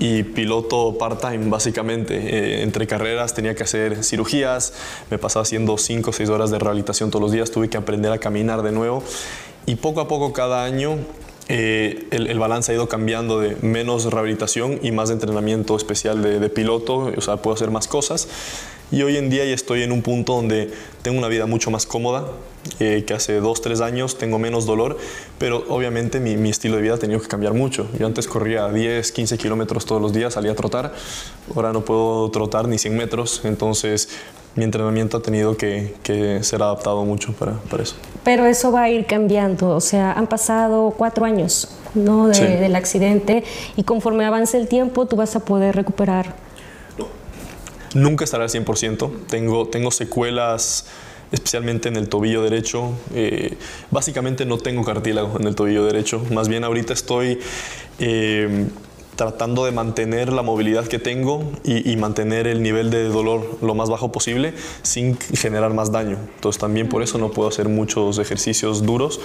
y 0.00 0.24
piloto 0.24 0.98
part-time, 0.98 1.48
básicamente. 1.48 2.16
Eh, 2.16 2.62
entre 2.62 2.86
carreras 2.86 3.34
tenía 3.34 3.54
que 3.54 3.62
hacer 3.62 4.02
cirugías, 4.02 4.72
me 5.10 5.18
pasaba 5.18 5.44
haciendo 5.44 5.78
5 5.78 6.10
o 6.10 6.12
6 6.12 6.28
horas 6.30 6.50
de 6.50 6.58
rehabilitación 6.58 7.10
todos 7.10 7.22
los 7.22 7.32
días, 7.32 7.50
tuve 7.50 7.68
que 7.68 7.76
aprender 7.76 8.10
a 8.10 8.18
caminar 8.18 8.62
de 8.62 8.72
nuevo 8.72 9.04
y 9.66 9.76
poco 9.76 10.00
a 10.00 10.08
poco 10.08 10.32
cada 10.32 10.64
año 10.64 10.98
eh, 11.48 12.06
el, 12.10 12.38
balance 12.38 12.72
ha 12.72 12.74
ido 12.74 12.88
cambiando 12.88 13.40
de 13.40 13.56
menos 13.60 14.04
rehabilitación 14.04 14.78
y 14.82 14.92
más 14.92 15.10
entrenamiento 15.10 15.76
especial 15.76 16.22
de, 16.22 16.48
piloto, 16.48 17.12
o 17.16 17.20
sea, 17.20 17.36
puedo 17.36 17.54
hacer 17.54 17.70
más 17.70 17.86
cosas. 17.86 18.28
Y 18.90 19.02
hoy 19.02 19.16
en 19.16 19.28
día 19.28 19.44
ya 19.44 19.54
estoy 19.54 19.82
en 19.82 19.92
un 19.92 20.02
punto 20.02 20.34
donde 20.34 20.70
tengo 21.02 21.18
una 21.18 21.28
vida 21.28 21.46
mucho 21.46 21.70
más 21.70 21.84
cómoda, 21.84 22.26
eh, 22.80 23.04
que 23.06 23.14
hace 23.14 23.40
dos, 23.40 23.60
tres 23.60 23.80
años 23.80 24.18
tengo 24.18 24.38
menos 24.38 24.66
dolor, 24.66 24.98
pero 25.38 25.64
obviamente 25.68 26.20
mi, 26.20 26.36
mi, 26.36 26.50
estilo 26.50 26.76
de 26.76 26.82
vida 26.82 26.94
ha 26.94 26.98
tenido 26.98 27.20
que 27.20 27.28
cambiar 27.28 27.54
mucho. 27.54 27.88
Yo 27.98 28.06
antes 28.06 28.26
corría 28.26 28.68
10, 28.68 29.10
15 29.10 29.36
kilómetros 29.36 29.84
todos 29.84 30.00
los 30.00 30.12
días, 30.12 30.34
salía 30.34 30.52
a 30.52 30.54
trotar, 30.54 30.94
ahora 31.54 31.72
no 31.72 31.84
puedo 31.84 32.30
trotar 32.30 32.68
ni 32.68 32.78
100 32.78 32.96
metros, 32.96 33.40
entonces 33.44 34.08
mi 34.56 34.64
entrenamiento 34.64 35.16
ha 35.16 35.22
tenido 35.22 35.56
que, 35.56 35.94
ser 36.42 36.62
adaptado 36.62 37.04
mucho 37.04 37.32
para, 37.32 37.58
eso. 37.82 37.96
Pero 38.22 38.46
eso 38.46 38.70
va 38.70 38.82
a 38.82 38.90
ir 38.90 39.06
cambiando, 39.06 39.70
o 39.70 39.80
sea, 39.80 40.12
han 40.12 40.26
pasado 40.26 40.94
cuatro 40.96 41.24
años 41.24 41.68
¿no? 41.94 42.28
del 42.28 42.76
accidente 42.76 43.44
y 43.76 43.82
conforme 43.82 44.24
avance 44.24 44.56
el 44.56 44.68
tiempo 44.68 45.06
tú 45.06 45.16
vas 45.16 45.34
a 45.36 45.40
poder 45.40 45.74
recuperar. 45.74 46.34
Nunca 47.94 48.24
estará 48.24 48.44
al 48.44 48.50
100%, 48.50 49.26
tengo, 49.28 49.68
tengo 49.68 49.90
secuelas 49.90 50.86
especialmente 51.32 51.88
en 51.88 51.96
el 51.96 52.08
tobillo 52.08 52.42
derecho. 52.42 52.92
Eh, 53.12 53.56
básicamente 53.90 54.44
no 54.44 54.58
tengo 54.58 54.84
cartílago 54.84 55.36
en 55.38 55.46
el 55.48 55.54
tobillo 55.54 55.84
derecho, 55.84 56.24
más 56.30 56.48
bien 56.48 56.64
ahorita 56.64 56.92
estoy... 56.92 57.40
Eh, 57.98 58.66
tratando 59.16 59.64
de 59.64 59.72
mantener 59.72 60.32
la 60.32 60.42
movilidad 60.42 60.86
que 60.86 60.98
tengo 60.98 61.52
y, 61.64 61.94
mantener 61.96 62.46
el 62.46 62.62
nivel 62.62 62.90
de 62.90 63.04
dolor 63.08 63.58
lo 63.62 63.74
más 63.74 63.88
bajo 63.88 64.10
posible 64.10 64.54
sin 64.82 65.16
generar 65.18 65.72
más 65.72 65.92
daño. 65.92 66.18
Entonces 66.34 66.60
también 66.60 66.88
por 66.88 67.02
eso 67.02 67.18
no 67.18 67.30
puedo 67.30 67.48
hacer 67.48 67.68
muchos 67.68 68.18
ejercicios 68.18 68.84
duros. 68.84 69.20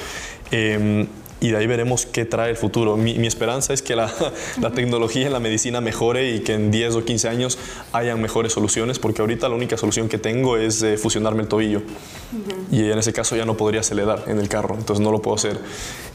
Em, 0.51 1.08
y 1.41 1.51
de 1.51 1.58
ahí 1.58 1.67
veremos 1.67 2.05
qué 2.05 2.25
trae 2.25 2.50
el 2.50 2.58
futuro. 2.58 2.98
Mi, 2.98 3.25
esperanza 3.25 3.74
es 3.74 3.81
que 3.81 3.96
la, 3.96 4.13
tecnología 4.75 5.25
en 5.25 5.34
la 5.34 5.39
medicina 5.39 5.81
mejore 5.81 6.36
y 6.36 6.41
que 6.41 6.53
en 6.53 6.69
10 6.69 6.96
o 6.96 7.05
15 7.05 7.29
años 7.29 7.58
hayan 7.93 8.22
mejores 8.22 8.53
soluciones, 8.53 9.00
porque 9.00 9.22
ahorita 9.22 9.48
la 9.48 9.55
única 9.55 9.77
solución 9.77 10.10
que 10.10 10.17
tengo 10.17 10.58
es 10.58 10.81
eh, 10.81 10.98
fusionarme 10.98 11.43
el 11.43 11.48
tobillo. 11.48 11.81
Y 12.72 12.91
en 12.91 13.00
ese 13.00 13.13
caso 13.13 13.36
ya 13.36 13.46
no 13.46 13.55
podría 13.55 13.81
acelerar 13.81 14.25
en 14.27 14.39
el 14.39 14.50
carro, 14.50 14.75
entonces 14.75 15.03
no 15.03 15.12
lo 15.12 15.22
puedo 15.22 15.36
hacer. 15.36 15.60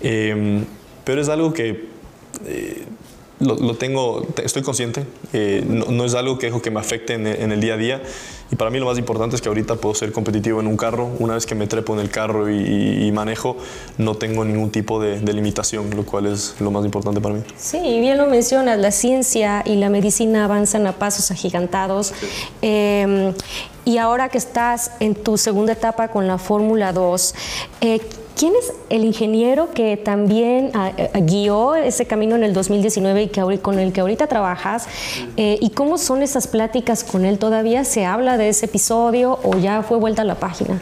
Em, 0.03 0.67
pero 1.05 1.21
es 1.21 1.29
algo 1.29 1.53
que 1.53 1.89
eh, 2.47 2.85
lo, 3.41 3.75
tengo, 3.75 4.27
estoy 4.43 4.63
consciente, 4.63 5.07
eh, 5.33 5.65
no, 5.67 6.05
es 6.05 6.15
algo 6.15 6.39
que 6.39 6.47
dejo 6.47 6.63
que 6.63 6.71
me 6.71 6.79
afecte 6.81 7.15
en, 7.15 7.27
el 7.27 7.61
día 7.61 7.75
a 7.75 7.77
día. 7.77 8.03
Y 8.53 8.57
para 8.57 8.71
mí 8.71 8.79
lo 8.79 8.87
más 8.87 8.99
importante 8.99 9.35
es 9.35 9.43
que 9.43 9.49
ahorita 9.49 9.77
puedo 9.77 9.95
ser 9.95 10.13
competitivo 10.13 10.61
en 10.61 10.67
un 10.67 10.77
carro. 10.77 11.11
Una 11.19 11.35
vez 11.35 11.45
que 11.45 11.55
me 11.55 11.67
trepo 11.67 11.95
en 11.95 12.01
el 12.01 12.11
carro 12.11 12.49
y, 12.49 13.11
manejo, 13.13 13.57
no 13.99 14.15
tengo 14.15 14.45
ningún 14.45 14.71
tipo 14.71 15.01
de, 15.01 15.21
limitación, 15.33 15.91
lo 15.91 16.05
cual 16.05 16.27
es 16.27 16.55
lo 16.61 16.71
más 16.71 16.85
importante 16.85 17.21
para 17.21 17.35
mí. 17.35 17.43
Sí, 17.57 17.79
bien 18.01 18.19
lo 18.19 18.27
mencionas, 18.27 18.79
la 18.79 18.93
ciencia 18.93 19.63
y 19.67 19.77
la 19.77 19.91
medicina 19.91 20.45
avanzan 20.45 20.87
a 20.87 20.93
pasos 20.93 21.31
agigantados. 21.31 22.15
Em, 22.63 23.35
y 23.85 23.99
ahora 23.99 24.29
que 24.29 24.39
estás 24.39 24.93
en 25.01 25.15
tu 25.15 25.37
segunda 25.37 25.73
etapa 25.73 26.09
con 26.09 26.27
la 26.29 26.39
Fórmula 26.39 26.93
2, 26.93 27.35
eh, 27.81 28.01
¿Quién 28.37 28.53
es 28.57 28.73
el 28.91 29.05
ingeniero 29.05 29.71
que 29.73 29.97
también 29.97 30.73
ah, 30.75 30.93
eh, 30.97 31.11
guió 31.21 31.77
ese 31.77 32.07
camino 32.07 32.35
en 32.35 32.43
el 32.43 32.53
2019 32.53 33.23
y 33.23 33.29
que, 33.29 33.59
con 33.61 33.79
el 33.79 33.93
que 33.93 34.01
ahorita 34.01 34.27
trabajas? 34.27 34.87
Eh, 35.37 35.59
¿Y 35.61 35.71
cómo 35.71 35.99
son 35.99 36.23
esas 36.23 36.49
pláticas 36.49 37.05
con 37.05 37.25
él? 37.25 37.39
¿Todavía 37.39 37.85
se 37.85 38.05
habla 38.05 38.37
de 38.37 38.49
ese 38.49 38.67
episodio 38.67 39.39
o 39.45 39.57
ya 39.59 39.83
fue 39.83 39.99
vuelta 39.99 40.23
a 40.23 40.25
la 40.25 40.35
página? 40.35 40.81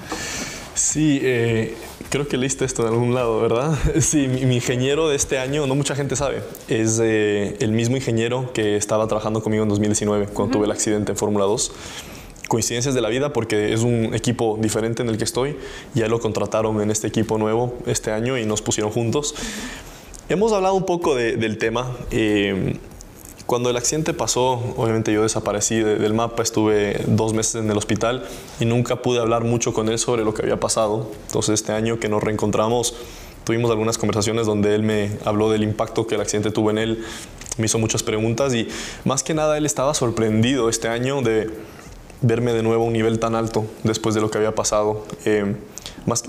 Sí, 0.75 1.21
eh, 1.23 1.75
creo 2.09 2.27
que 2.27 2.39
leíste 2.39 2.65
esto 2.65 2.83
en 2.87 2.95
algún 2.95 3.15
lado, 3.15 3.39
¿verdad? 3.43 3.77
Sí, 4.01 4.29
mi, 4.29 4.55
ingeniero 4.55 5.11
de 5.11 5.17
este 5.17 5.39
año, 5.39 5.67
no 5.67 5.75
mucha 5.75 5.95
gente 5.95 6.17
sabe, 6.17 6.43
es 6.69 6.99
el 7.01 7.73
mismo 7.73 7.97
ingeniero 7.97 8.51
que 8.55 8.77
estaba 8.77 9.07
trabajando 9.07 9.43
conmigo 9.43 9.63
en 9.65 9.69
2019 9.69 10.29
cuando 10.29 10.57
tuve 10.57 10.65
el 10.65 10.73
accidente 10.73 11.13
en 11.13 11.19
Fórmula 11.19 11.45
2 11.45 11.73
coincidencias 12.53 12.95
de 12.95 13.01
la 13.01 13.09
vida 13.09 13.33
porque 13.33 13.73
es 13.73 13.81
un 13.81 14.13
equipo 14.13 14.59
diferente 14.61 15.03
en 15.03 15.09
el 15.09 15.17
que 15.17 15.25
estoy. 15.25 15.57
Ya 15.95 16.07
lo 16.07 16.21
contrataron 16.21 16.83
en 16.83 16.91
este 16.91 17.07
equipo 17.07 17.39
nuevo 17.39 17.79
este 17.87 18.11
año 18.11 18.37
y 18.37 18.45
nos 18.45 18.61
pusieron 18.61 18.93
juntos. 18.93 19.35
Hemos 20.29 20.53
hablado 20.53 20.75
un 20.75 20.85
poco 20.85 21.15
del 21.15 21.57
tema. 21.57 21.97
Eh, 22.11 22.77
cuando 23.47 23.71
el 23.71 23.77
accidente 23.79 24.13
pasó, 24.13 24.63
obviamente 24.77 25.15
yo 25.15 25.23
desaparecí 25.23 25.77
del 25.77 26.13
mapa, 26.13 26.43
estuve 26.43 27.01
dos 27.07 27.33
meses 27.33 27.55
en 27.55 27.71
el 27.71 27.79
hospital 27.79 28.29
y 28.61 28.67
nunca 28.67 28.97
pude 28.97 29.19
hablar 29.19 29.45
mucho 29.45 29.73
con 29.73 29.89
él 29.89 29.99
sobre 29.99 30.23
lo 30.23 30.35
que 30.35 30.43
había 30.43 30.61
pasado. 30.61 31.11
Entonces 31.29 31.55
este 31.55 31.73
año 31.73 31.99
que 32.01 32.11
nos 32.11 32.23
reencontramos, 32.23 32.95
tuvimos 33.45 33.71
algunas 33.71 33.97
conversaciones 33.97 34.45
donde 34.45 34.75
él 34.75 34.83
me 34.83 35.13
habló 35.25 35.51
del 35.51 35.63
impacto 35.63 36.07
que 36.07 36.17
el 36.17 36.21
accidente 36.21 36.51
tuvo 36.51 36.71
en 36.71 36.77
él, 36.77 37.05
me 37.57 37.65
hizo 37.65 37.79
muchas 37.79 38.03
preguntas 38.03 38.53
y 38.53 38.69
más 39.07 39.23
que 39.23 39.33
nada 39.33 39.57
él 39.57 39.65
estaba 39.65 39.95
sorprendido 39.95 40.69
este 40.69 40.89
año 40.89 41.23
de 41.23 41.51
verme 42.23 42.53
de 42.53 42.63
nuevo 42.63 42.85
a 42.85 42.87
un 42.87 42.93
nivel 42.93 43.19
tan 43.19 43.35
alto 43.35 43.67
después 43.83 44.15
de 44.15 44.21
lo 44.21 44.31
que 44.31 44.39
había 44.39 44.55
pasado. 44.55 45.05
Eh, 45.25 45.55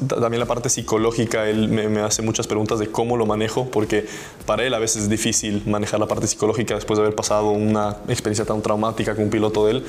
también 0.08 0.40
la 0.40 0.46
parte 0.46 0.70
psicológica, 0.70 1.48
él 1.48 1.68
me, 1.70 2.02
hace 2.02 2.22
muchas 2.22 2.48
preguntas 2.48 2.80
de 2.80 2.88
cómo 2.88 3.18
lo 3.18 3.26
manejo, 3.26 3.66
porque 3.72 4.06
para 4.46 4.64
él 4.66 4.74
a 4.74 4.80
veces 4.80 5.04
es 5.04 5.10
difícil 5.10 5.64
manejar 5.66 6.00
la 6.00 6.08
parte 6.08 6.28
psicológica 6.28 6.76
después 6.76 6.98
de 6.98 7.06
haber 7.06 7.16
pasado 7.16 7.50
una 7.52 7.98
experiencia 8.08 8.46
tan 8.46 8.62
traumática 8.62 9.16
con 9.16 9.26
un 9.26 9.30
piloto 9.30 9.66
de 9.66 9.72
él. 9.72 9.86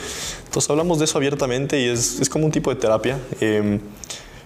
Entonces 0.47 0.71
hablamos 0.71 0.99
de 0.99 1.05
eso 1.05 1.19
abiertamente 1.19 1.81
y 1.81 1.89
es, 1.89 2.21
es 2.21 2.29
como 2.29 2.47
un 2.47 2.53
tipo 2.53 2.71
de 2.71 2.77
terapia. 2.77 3.19
Eh, 3.41 3.79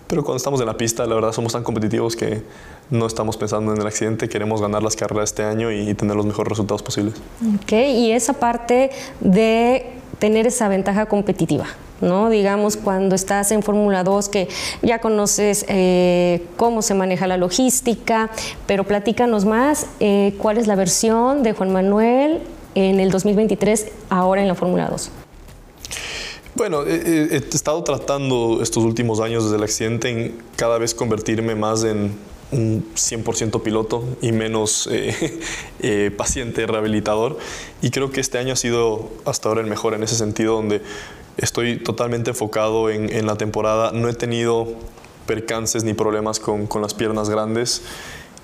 pero 0.09 0.25
cuando 0.25 0.39
estamos 0.39 0.59
en 0.61 0.67
la 0.67 0.77
pista, 0.77 1.07
la 1.07 1.15
verdad 1.15 1.33
somos 1.33 1.53
tan 1.53 1.63
competitivos 1.63 2.17
que 2.17 2.43
no 2.91 3.07
estamos 3.07 3.37
pensando 3.37 3.75
en 3.75 3.81
el 3.81 3.87
accidente, 3.87 4.27
queremos 4.27 4.63
ganar 4.63 4.83
las 4.83 4.97
carreras 4.97 5.31
este 5.31 5.45
año 5.45 5.71
y 5.71 5.93
tener 5.93 6.17
los 6.17 6.25
mejores 6.25 6.49
resultados 6.49 6.83
posibles. 6.83 7.15
Ok, 7.63 7.73
y 7.73 8.13
esa 8.13 8.33
parte 8.33 8.91
de 9.21 9.98
tener 10.19 10.47
esa 10.47 10.69
ventaja 10.69 11.07
competitiva. 11.07 11.67
¿no? 12.01 12.31
Digamos, 12.31 12.77
cuando 12.77 13.15
estás 13.15 13.51
en 13.51 13.63
Fórmula 13.63 14.05
2, 14.05 14.29
que 14.29 14.49
ya 14.83 15.01
conoces 15.01 15.65
eh, 15.69 16.45
cómo 16.57 16.83
se 16.83 16.95
maneja 16.95 17.27
la 17.27 17.37
logística, 17.37 18.31
pero 18.67 18.85
platícanos 18.85 19.45
más, 19.45 19.87
eh, 20.01 20.35
¿cuál 20.39 20.59
es 20.59 20.67
la 20.67 20.77
versión 20.77 21.43
de 21.43 21.53
Juan 21.53 21.73
Manuel 21.73 22.41
en 22.75 23.01
el 23.01 23.11
2023 23.11 23.87
ahora 24.11 24.43
en 24.43 24.49
la 24.49 24.55
Fórmula 24.55 24.89
2? 24.89 25.11
Bueno, 26.55 26.85
he, 26.85 27.37
estado 27.37 27.85
tratando 27.85 28.59
estos 28.63 28.83
últimos 28.83 29.21
años 29.21 29.45
desde 29.45 29.57
el 29.57 29.63
accidente 29.63 30.09
en 30.09 30.39
cada 30.57 30.79
vez 30.79 30.93
convertirme 30.93 31.55
más 31.55 31.85
en 31.85 32.17
un 32.51 32.87
100% 32.95 33.63
piloto 33.63 34.05
y 34.23 34.33
menos 34.33 34.89
eh, 34.91 35.41
eh, 35.81 36.11
paciente 36.17 36.67
rehabilitador. 36.67 37.39
Y 37.83 37.91
creo 37.91 38.11
que 38.11 38.21
este 38.21 38.39
año 38.39 38.55
ha 38.55 38.57
sido 38.57 39.09
hasta 39.25 39.49
ahora 39.49 39.61
el 39.61 39.67
mejor 39.67 39.95
en 39.95 40.03
ese 40.03 40.17
sentido, 40.17 40.55
donde 40.55 40.83
estoy 41.37 41.79
totalmente 41.79 42.31
enfocado 42.31 42.91
en, 42.91 43.27
la 43.27 43.37
temporada. 43.37 43.93
No 43.93 44.09
he 44.09 44.15
tenido 44.15 44.69
percances 45.27 45.85
ni 45.85 45.95
problemas 45.95 46.41
con, 46.41 46.67
con 46.67 46.83
las 46.83 46.95
piernas 46.95 47.29
grandes. 47.29 47.83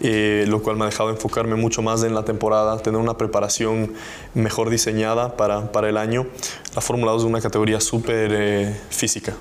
Eh, 0.01 0.45
lo 0.49 0.61
cual 0.61 0.77
me 0.77 0.83
ha 0.83 0.87
dejado 0.87 1.11
enfocarme 1.11 1.55
mucho 1.55 1.81
más 1.81 2.03
en 2.03 2.17
la 2.17 2.25
temporada, 2.25 2.77
tener 2.79 3.01
una 3.01 3.17
preparación 3.17 3.93
mejor 4.35 4.69
diseñada 4.69 5.37
para, 5.37 5.71
para 5.71 5.89
el 5.89 5.97
año. 5.97 6.27
La 6.75 6.81
Fórmula 6.81 7.13
2 7.13 7.23
es 7.23 7.29
una 7.29 7.41
categoría 7.41 7.81
súper 7.81 8.75
física, 8.91 9.35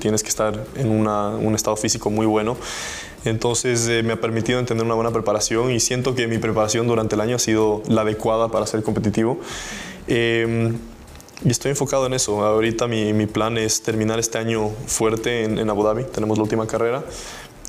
tienes 0.00 0.22
que 0.22 0.30
estar 0.30 0.64
en 0.76 0.90
un 0.90 1.54
estado 1.54 1.76
físico 1.76 2.08
muy 2.08 2.24
bueno 2.24 2.56
entonces 3.28 3.88
eh, 3.88 4.02
me 4.02 4.14
ha 4.14 4.20
permitido 4.20 4.58
entender 4.58 4.84
una 4.84 4.94
buena 4.94 5.10
preparación 5.10 5.70
y 5.70 5.80
siento 5.80 6.14
que 6.14 6.26
mi 6.26 6.38
preparación 6.38 6.86
durante 6.86 7.14
el 7.14 7.20
año 7.20 7.36
ha 7.36 7.38
sido 7.38 7.82
la 7.88 8.02
adecuada 8.02 8.48
para 8.48 8.66
ser 8.66 8.82
competitivo. 8.82 9.38
Em, 10.06 10.78
y 11.44 11.50
estoy 11.50 11.70
enfocado 11.70 12.06
en 12.06 12.14
eso. 12.14 12.44
Ahorita 12.44 12.88
mi, 12.88 13.12
mi 13.12 13.26
plan 13.26 13.58
es 13.58 13.82
terminar 13.82 14.18
este 14.18 14.38
año 14.38 14.70
fuerte 14.86 15.44
en, 15.44 15.58
en, 15.58 15.70
Abu 15.70 15.84
Dhabi. 15.84 16.04
Tenemos 16.04 16.36
la 16.36 16.42
última 16.42 16.66
carrera 16.66 17.04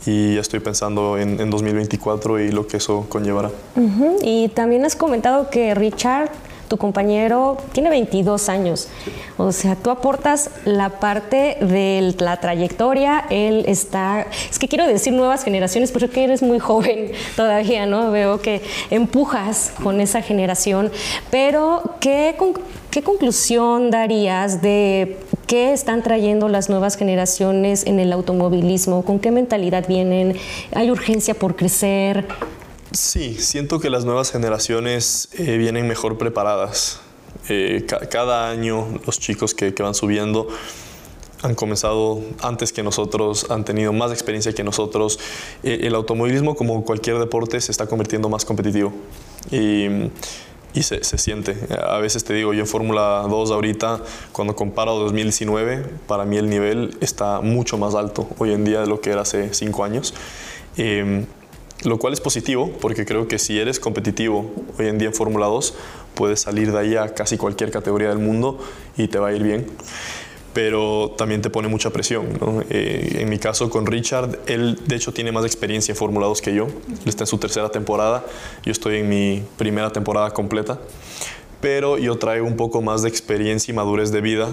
y 0.06 0.36
ya 0.36 0.42
estoy 0.42 0.60
pensando 0.60 1.18
en, 1.18 1.40
en 1.40 1.50
2024 1.50 2.40
y 2.40 2.52
lo 2.52 2.68
que 2.68 2.78
eso 2.78 3.06
conllevará. 3.10 3.52
Y 4.22 4.50
también 4.50 4.86
has 4.86 4.96
comentado 4.96 5.50
que 5.50 5.76
Richard 5.76 6.32
tu 6.70 6.78
compañero 6.78 7.58
tiene 7.74 7.90
22 7.90 8.48
años. 8.48 8.88
O 9.38 9.52
sea, 9.52 9.76
tú 9.76 9.90
aportas 9.90 10.52
la 10.66 11.00
parte 11.00 11.58
de 11.60 12.16
la 12.20 12.38
trayectoria, 12.38 13.26
él 13.30 13.66
está, 13.68 14.28
es 14.50 14.60
que 14.60 14.68
quiero 14.68 14.88
decir 14.88 15.12
nuevas 15.14 15.44
generaciones, 15.44 15.92
porque 15.92 16.24
eres 16.24 16.42
muy 16.42 16.60
joven 16.60 17.12
todavía, 17.36 17.86
¿no? 17.86 18.12
Veo 18.12 18.42
que 18.42 18.62
empujas 18.92 19.74
con 19.84 20.00
esa 20.00 20.22
generación, 20.22 20.92
pero 21.32 21.96
¿qué, 22.00 22.36
qué 22.92 23.02
conclusión 23.02 23.90
darías 23.92 24.62
de 24.62 25.18
qué 25.48 25.74
están 25.74 26.04
trayendo 26.04 26.48
las 26.48 26.70
nuevas 26.70 26.96
generaciones 26.96 27.88
en 27.88 28.00
el 28.00 28.14
automovilismo? 28.14 29.04
¿Con 29.04 29.20
qué 29.20 29.32
mentalidad 29.32 29.88
vienen? 29.88 30.36
¿Hay 30.76 30.92
urgencia 30.92 31.34
por 31.34 31.56
crecer? 31.56 32.28
Sí, 32.92 33.36
siento 33.36 33.80
que 33.80 33.92
las 33.92 34.04
nuevas 34.04 34.32
generaciones 34.32 35.30
eh, 35.38 35.58
vienen 35.58 35.88
mejor 35.88 36.18
preparadas. 36.18 37.00
Eh, 37.48 37.86
cada 38.10 38.50
año 38.50 38.88
los 39.06 39.20
chicos 39.20 39.54
que, 39.54 39.72
van 39.72 39.94
subiendo 39.94 40.48
han 41.44 41.54
comenzado 41.54 42.22
antes 42.42 42.74
que 42.74 42.82
nosotros, 42.82 43.46
han 43.52 43.64
tenido 43.64 43.94
más 43.94 44.12
experiencia 44.12 44.54
que 44.54 44.64
nosotros. 44.64 45.20
Eh, 45.62 45.82
el 45.84 45.94
automovilismo, 45.94 46.56
como 46.56 46.84
cualquier 46.84 47.20
deporte, 47.20 47.62
se 47.62 47.72
está 47.72 47.86
convirtiendo 47.86 48.28
más 48.28 48.44
competitivo. 48.44 48.92
Y, 49.52 50.10
se, 50.82 51.04
siente. 51.04 51.58
A 51.84 51.98
veces 52.00 52.24
te 52.24 52.34
digo, 52.34 52.54
yo 52.54 52.62
en 52.62 52.68
Fórmula 52.68 53.26
2 53.30 53.52
ahorita, 53.52 54.02
cuando 54.32 54.56
comparo 54.56 54.96
2019, 54.96 55.86
para 56.08 56.26
mí 56.26 56.38
el 56.38 56.50
nivel 56.50 56.98
está 57.02 57.42
mucho 57.42 57.78
más 57.78 57.94
alto 57.96 58.28
hoy 58.40 58.54
en 58.54 58.66
día 58.66 58.80
de 58.82 58.88
lo 58.88 59.02
que 59.02 59.12
era 59.12 59.22
hace 59.22 59.54
cinco 59.54 59.84
años 59.84 60.14
lo 61.84 61.98
cual 61.98 62.14
es 62.14 62.22
positivo 62.22 62.72
porque 62.82 63.06
creo 63.06 63.28
que 63.28 63.40
si 63.40 63.60
eres 63.60 63.80
competitivo 63.80 64.52
hoy 64.78 64.88
en 64.88 64.98
día 64.98 65.10
en 65.10 65.14
Fórmula 65.14 65.48
2, 65.48 65.74
puedes 66.16 66.42
salir 66.42 66.72
de 66.72 66.80
ahí 66.80 66.96
a 66.96 67.14
casi 67.14 67.38
cualquier 67.38 67.72
categoría 67.72 68.10
del 68.10 68.20
mundo 68.20 68.60
y 68.98 69.08
te 69.08 69.20
va 69.20 69.30
a 69.30 69.34
ir 69.34 69.44
bien. 69.44 69.66
Pero 70.54 71.14
también 71.18 71.42
te 71.42 71.50
pone 71.50 71.68
mucha 71.68 71.92
presión. 71.92 72.28
Eh, 72.70 73.20
en 73.20 73.30
mi 73.30 73.38
caso 73.38 73.70
con 73.70 73.86
Richard, 73.86 74.40
él 74.48 74.80
de 74.88 74.96
hecho 74.96 75.14
tiene 75.14 75.32
más 75.32 75.46
experiencia 75.46 75.92
en 75.92 75.96
Fórmula 75.96 76.26
2 76.26 76.42
que 76.42 76.54
yo. 76.54 76.66
Él 76.66 77.08
está 77.08 77.24
en 77.24 77.28
su 77.28 77.38
tercera 77.38 77.70
temporada, 77.70 78.26
yo 78.64 78.72
estoy 78.72 78.98
en 78.98 79.08
mi 79.08 79.44
primera 79.58 79.92
temporada 79.92 80.32
completa. 80.32 80.80
Pero 81.62 81.98
yo 81.98 82.18
traigo 82.18 82.48
un 82.48 82.58
poco 82.58 82.82
más 82.82 83.04
de 83.04 83.10
experiencia 83.10 83.72
y 83.72 83.76
madurez 83.76 84.12
de 84.12 84.22
vida 84.22 84.50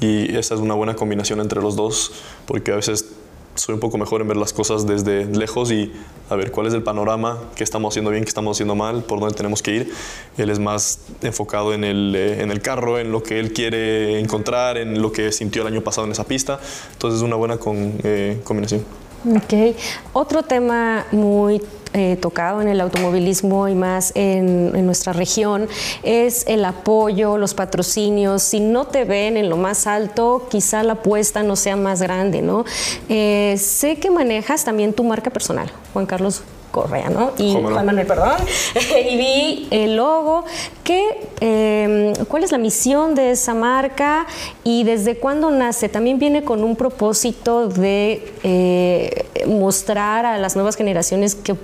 y 0.00 0.34
esa 0.36 0.54
es 0.54 0.60
una 0.60 0.74
buena 0.74 0.94
combinación 0.94 1.40
entre 1.40 1.60
los 1.60 1.76
dos 1.76 2.12
porque 2.46 2.72
a 2.72 2.76
veces 2.76 3.14
soy 3.54 3.74
un 3.74 3.80
poco 3.80 3.98
mejor 3.98 4.20
en 4.20 4.28
ver 4.28 4.36
las 4.36 4.52
cosas 4.52 4.86
desde 4.86 5.26
lejos 5.26 5.70
y 5.70 5.92
a 6.30 6.36
ver 6.36 6.50
cuál 6.50 6.66
es 6.66 6.74
el 6.74 6.82
panorama, 6.82 7.38
qué 7.54 7.64
estamos 7.64 7.92
haciendo 7.92 8.10
bien, 8.10 8.24
qué 8.24 8.28
estamos 8.28 8.56
haciendo 8.56 8.74
mal, 8.74 9.04
por 9.04 9.20
dónde 9.20 9.34
tenemos 9.34 9.62
que 9.62 9.74
ir. 9.74 9.92
Él 10.36 10.50
es 10.50 10.58
más 10.58 11.00
enfocado 11.22 11.72
en 11.74 11.84
el, 11.84 12.14
eh, 12.16 12.42
en 12.42 12.50
el 12.50 12.60
carro, 12.60 12.98
en 12.98 13.12
lo 13.12 13.22
que 13.22 13.38
él 13.38 13.52
quiere 13.52 14.18
encontrar, 14.18 14.78
en 14.78 15.00
lo 15.00 15.12
que 15.12 15.32
sintió 15.32 15.62
el 15.62 15.68
año 15.68 15.82
pasado 15.82 16.06
en 16.06 16.12
esa 16.12 16.24
pista. 16.24 16.58
Entonces 16.92 17.20
es 17.20 17.24
una 17.24 17.36
buena 17.36 17.58
eh, 18.02 18.40
combinación. 18.44 18.84
Ok. 19.26 19.76
Otro 20.12 20.42
tema 20.42 21.06
muy 21.12 21.62
eh, 21.94 22.16
tocado 22.20 22.60
en 22.60 22.68
el 22.68 22.80
automovilismo 22.80 23.68
y 23.68 23.74
más 23.74 24.12
en, 24.16 24.84
nuestra 24.84 25.12
región 25.12 25.68
es 26.02 26.44
el 26.46 26.64
apoyo, 26.64 27.38
los 27.38 27.54
patrocinios. 27.54 28.42
Si 28.42 28.60
no 28.60 28.86
te 28.86 29.04
ven 29.04 29.36
en 29.36 29.48
lo 29.48 29.56
más 29.56 29.86
alto, 29.86 30.46
quizá 30.50 30.82
la 30.82 30.94
apuesta 30.94 31.42
no 31.42 31.56
sea 31.56 31.76
más 31.76 32.02
grande, 32.02 32.42
¿no? 32.42 32.64
Eh, 33.08 33.54
sé 33.58 33.96
que 33.96 34.10
manejas 34.10 34.64
también 34.64 34.92
tu 34.92 35.04
marca 35.04 35.30
personal, 35.30 35.70
Juan 35.92 36.06
Carlos 36.06 36.42
Correa, 36.74 37.08
¿no? 37.08 37.30
Y 37.38 37.52
Juan 37.52 37.86
Manuel, 37.86 38.04
perdón. 38.04 38.32
y 39.08 39.16
vi 39.16 39.68
el 39.70 39.94
logo. 39.94 40.44
¿Qué, 40.82 41.28
em, 41.38 42.12
¿Cuál 42.26 42.42
es 42.42 42.50
la 42.50 42.58
misión 42.58 43.14
de 43.14 43.30
esa 43.30 43.54
marca 43.54 44.26
y 44.64 44.82
desde 44.82 45.16
cuándo 45.16 45.52
nace? 45.52 45.88
También 45.88 46.18
viene 46.18 46.42
con 46.42 46.64
un 46.64 46.74
propósito 46.74 47.68
de 47.68 48.32
eh, 48.42 49.26
mostrar 49.46 50.26
a 50.26 50.36
las 50.36 50.56
nuevas 50.56 50.74
generaciones 50.74 51.36
que 51.36 51.54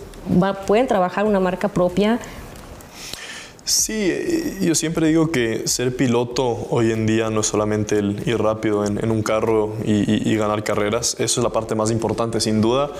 pueden 0.68 0.86
trabajar 0.86 1.24
una 1.24 1.40
marca 1.40 1.66
propia. 1.66 2.20
Sí, 3.70 4.12
yo 4.60 4.74
siempre 4.74 5.06
digo 5.06 5.30
que 5.30 5.68
ser 5.68 5.94
piloto 5.94 6.66
hoy 6.70 6.90
en 6.90 7.06
día 7.06 7.30
no 7.30 7.42
es 7.42 7.46
solamente 7.46 8.00
el 8.00 8.20
ir 8.26 8.38
rápido 8.38 8.84
en, 8.84 9.08
un 9.08 9.22
carro 9.22 9.76
y, 9.84 10.34
ganar 10.34 10.64
carreras, 10.64 11.14
eso 11.20 11.40
es 11.40 11.44
la 11.44 11.50
parte 11.50 11.76
más 11.76 11.92
importante 11.92 12.40
sin 12.40 12.60
duda, 12.60 12.90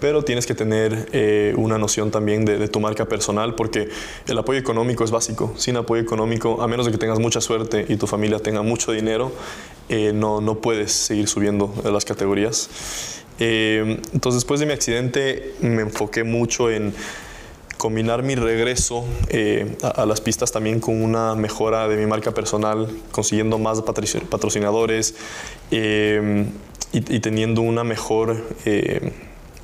pero 0.00 0.24
tienes 0.24 0.44
que 0.44 0.54
tener 0.54 1.08
eh, 1.12 1.54
una 1.56 1.78
noción 1.78 2.10
también 2.10 2.44
de, 2.44 2.68
tu 2.68 2.78
marca 2.78 3.06
personal 3.06 3.54
porque 3.54 3.88
el 4.26 4.36
apoyo 4.36 4.58
económico 4.58 5.02
es 5.02 5.10
básico. 5.10 5.54
Sin 5.56 5.78
apoyo 5.78 6.02
económico, 6.02 6.60
a 6.60 6.68
menos 6.68 6.84
de 6.84 6.92
que 6.92 6.98
tengas 6.98 7.18
mucha 7.18 7.40
suerte 7.40 7.86
y 7.88 7.96
tu 7.96 8.06
familia 8.06 8.38
tenga 8.38 8.60
mucho 8.60 8.92
dinero, 8.92 9.32
eh, 9.88 10.12
no, 10.14 10.42
no 10.42 10.56
puedes 10.60 10.92
seguir 10.92 11.26
subiendo 11.26 11.72
las 11.90 12.04
categorías. 12.04 12.68
Eh, 13.40 13.98
entonces, 14.12 14.42
después 14.42 14.60
de 14.60 14.66
mi 14.66 14.72
accidente, 14.72 15.54
me 15.62 15.80
enfoqué 15.80 16.22
mucho 16.22 16.70
en 16.70 16.92
combinar 17.78 18.22
mi 18.22 18.34
regreso 18.34 19.06
a, 19.82 20.04
las 20.04 20.20
pistas 20.20 20.52
también 20.52 20.80
con 20.80 21.02
una 21.02 21.34
mejora 21.34 21.88
de 21.88 21.96
mi 21.96 22.06
marca 22.06 22.32
personal, 22.34 22.88
consiguiendo 23.12 23.58
más 23.58 23.80
patrocinadores 23.82 25.14
y, 25.70 27.20
teniendo 27.20 27.62
una 27.62 27.84
mejor 27.84 28.44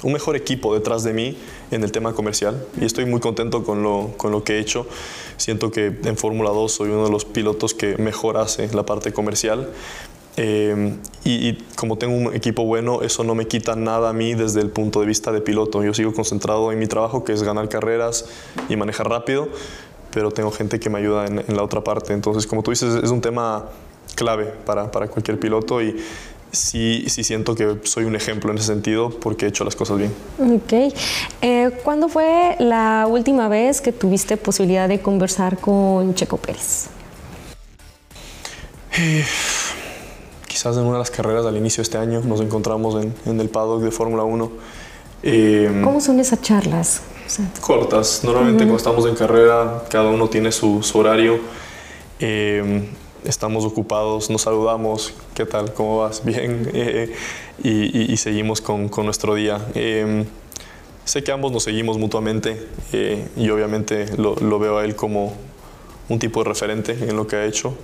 un 0.05 0.13
mejor 0.13 0.37
equipo 0.37 0.75
detrás 0.75 1.03
de 1.03 1.13
mí 1.13 1.37
en 1.71 1.83
el 1.83 1.91
tema 1.91 2.13
comercial 2.13 2.65
y 2.81 2.85
estoy 2.85 3.07
muy 3.07 3.21
contento 3.21 3.65
con 3.65 3.83
lo, 3.83 4.13
con 4.17 4.31
lo 4.31 4.45
que 4.45 4.57
he 4.57 4.59
hecho. 4.61 4.87
Siento 5.39 5.71
que 5.71 5.87
en 5.87 6.17
Fórmula 6.17 6.51
2 6.51 6.71
soy 6.71 6.91
uno 6.91 7.05
de 7.05 7.11
los 7.11 7.25
pilotos 7.25 7.75
que 7.75 7.97
mejor 7.97 8.37
hace 8.37 8.69
la 8.75 8.85
parte 8.85 9.13
comercial. 9.13 9.71
Eh, 10.37 10.97
y, 11.25 11.55
como 11.77 11.97
tengo 11.97 12.15
un 12.15 12.35
equipo 12.35 12.65
bueno, 12.65 13.03
eso 13.03 13.25
no 13.25 13.35
me 13.35 13.47
quita 13.47 13.77
nada 13.77 14.11
a 14.11 14.13
mí 14.13 14.35
desde 14.35 14.61
el 14.61 14.71
punto 14.71 15.01
de 15.01 15.07
vista 15.07 15.33
de 15.33 15.41
piloto. 15.41 15.83
Yo 15.85 15.95
sigo 15.95 16.13
concentrado 16.13 16.73
en 16.73 16.79
mi 16.79 16.87
trabajo, 16.87 17.25
que 17.25 17.33
es 17.33 17.43
ganar 17.43 17.69
carreras 17.69 18.27
y 18.69 18.77
manejar 18.77 19.09
rápido, 19.09 19.49
pero 20.13 20.31
tengo 20.31 20.51
gente 20.51 20.81
que 20.81 20.91
me 20.91 20.99
ayuda 20.99 21.27
en, 21.27 21.39
en 21.47 21.57
la 21.57 21.63
otra 21.63 21.83
parte. 21.83 22.13
Entonces, 22.13 22.47
como 22.47 22.63
tú 22.63 22.71
dices, 22.71 23.03
es 23.03 23.11
un 23.11 23.21
tema 23.21 23.67
clave 24.15 24.47
para, 24.65 24.91
para 24.91 25.09
cualquier 25.09 25.39
piloto 25.39 25.83
y 25.83 25.97
sí, 26.55 27.05
sí 27.09 27.25
siento 27.25 27.55
que 27.55 27.79
soy 27.85 28.05
un 28.05 28.17
ejemplo 28.17 28.51
en 28.51 28.59
ese 28.59 28.69
sentido 28.69 29.11
porque 29.11 29.47
he 29.47 29.49
hecho 29.49 29.65
las 29.65 29.77
cosas 29.77 29.99
bien. 29.99 30.15
Ok. 30.39 30.95
Eh, 31.43 31.71
¿Cuándo 31.83 32.09
fue 32.09 32.57
la 32.59 33.07
última 33.09 33.49
vez 33.49 33.81
que 33.81 33.93
tuviste 33.93 34.37
posibilidad 34.37 34.89
de 34.89 35.01
conversar 35.01 35.59
con 35.59 36.15
Checo 36.15 36.37
Pérez? 36.37 36.87
Eh, 38.97 39.25
quizás 40.55 40.77
en 40.77 40.85
una 40.85 40.93
de 40.95 40.99
las 41.01 41.11
carreras 41.11 41.45
al 41.45 41.57
inicio 41.57 41.83
de 41.83 41.83
este 41.83 41.99
año 41.99 42.21
nos 42.21 42.41
encontramos 42.41 43.05
en, 43.27 43.41
el 43.41 43.49
paddock 43.49 43.83
de 43.83 43.91
Fórmula 43.91 44.23
1. 44.23 44.53
Eh, 45.25 45.81
¿Cómo 45.83 46.01
son 46.01 46.21
esas 46.21 46.41
charlas? 46.43 47.03
cortas. 47.61 48.21
Normalmente 48.23 48.65
cuando 48.65 48.77
estamos 48.77 49.07
en 49.07 49.17
carrera, 49.17 49.83
cada 49.89 50.11
uno 50.11 50.29
tiene 50.29 50.53
su, 50.53 50.83
su 50.83 50.99
horario 50.99 51.41
estamos 53.25 53.65
ocupados, 53.65 54.31
nos 54.31 54.43
saludamos, 54.43 55.15
¿qué 55.35 55.47
tal? 55.47 55.73
¿Cómo 55.73 55.99
vas? 55.99 56.23
Bien. 56.25 56.71
Eh, 56.73 57.13
y, 57.63 58.17
seguimos 58.17 58.61
con, 58.61 58.91
nuestro 59.05 59.35
día. 59.35 59.67
Em, 59.75 60.25
sé 61.05 61.25
que 61.25 61.33
ambos 61.33 61.53
nos 61.53 61.65
seguimos 61.65 61.99
mutuamente 61.99 62.67
eh, 62.93 63.27
y 63.37 63.51
obviamente 63.51 64.07
lo, 64.17 64.59
veo 64.59 64.79
a 64.79 64.85
él 64.85 64.95
como 64.95 65.35
un 66.09 66.19
tipo 66.19 66.43
de 66.43 66.49
referente 66.49 66.93
en 66.93 67.17
lo 67.17 67.27
que 67.27 67.37
ha 67.37 67.45
hecho. 67.47 67.75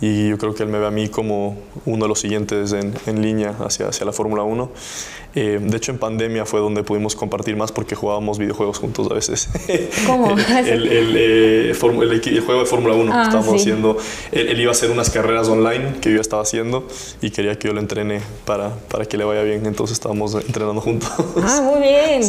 Y 0.00 0.28
yo 0.28 0.38
creo 0.38 0.54
que 0.54 0.62
él 0.62 0.68
me 0.68 0.78
ve 0.78 0.86
a 0.86 0.90
mí 0.90 1.08
como 1.08 1.56
uno 1.84 2.04
de 2.04 2.08
los 2.08 2.20
siguientes 2.20 2.72
en, 2.72 2.94
en 3.06 3.22
línea 3.22 3.54
hacia, 3.58 3.88
hacia 3.88 4.06
la 4.06 4.12
Fórmula 4.12 4.44
1. 4.44 4.70
Eh, 5.34 5.58
de 5.60 5.76
hecho, 5.76 5.92
en 5.92 5.98
pandemia 5.98 6.46
fue 6.46 6.60
donde 6.60 6.82
pudimos 6.82 7.14
compartir 7.14 7.54
más 7.56 7.70
porque 7.70 7.94
jugábamos 7.94 8.38
videojuegos 8.38 8.78
juntos 8.78 9.08
a 9.10 9.14
veces. 9.14 9.48
¿Cómo? 10.06 10.36
el, 10.66 10.86
el, 10.88 11.16
eh, 11.16 11.70
el, 11.70 12.40
juego 12.40 12.60
de 12.60 12.66
Fórmula 12.66 12.94
1 12.94 13.12
que 13.12 13.18
ah, 13.18 13.22
estábamos 13.24 13.54
haciendo, 13.60 13.98
él, 14.32 14.60
iba 14.60 14.70
a 14.70 14.72
hacer 14.72 14.90
unas 14.90 15.10
carreras 15.10 15.48
online 15.48 15.96
que 16.00 16.12
yo 16.12 16.20
estaba 16.20 16.42
haciendo 16.42 16.88
y 17.20 17.30
quería 17.30 17.58
que 17.58 17.68
yo 17.68 17.74
lo 17.74 17.80
entrene 17.80 18.20
para, 18.44 18.74
para 18.88 19.04
que 19.04 19.16
le 19.16 19.24
vaya 19.24 19.42
bien, 19.42 19.66
entonces 19.66 19.94
estábamos 19.94 20.34
entrenando 20.34 20.80
juntos. 20.80 21.10
Ah, 21.42 21.60
muy 21.62 21.82
bien. 21.82 22.22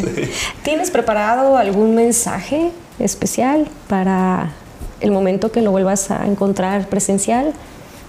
¿Tienes 0.63 0.91
preparado 0.91 1.57
algún 1.57 1.95
mensaje 1.95 2.71
especial 2.99 3.69
para 3.87 4.53
el 4.99 5.11
momento 5.11 5.51
que 5.51 5.61
lo 5.61 5.71
vuelvas 5.71 6.11
a 6.11 6.25
encontrar 6.25 6.89
presencial? 6.89 7.53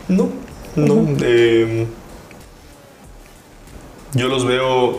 No, 0.08 0.28
no. 0.76 1.06
eh, 1.22 1.86
yo 4.14 4.28
los 4.28 4.44
veo... 4.44 4.98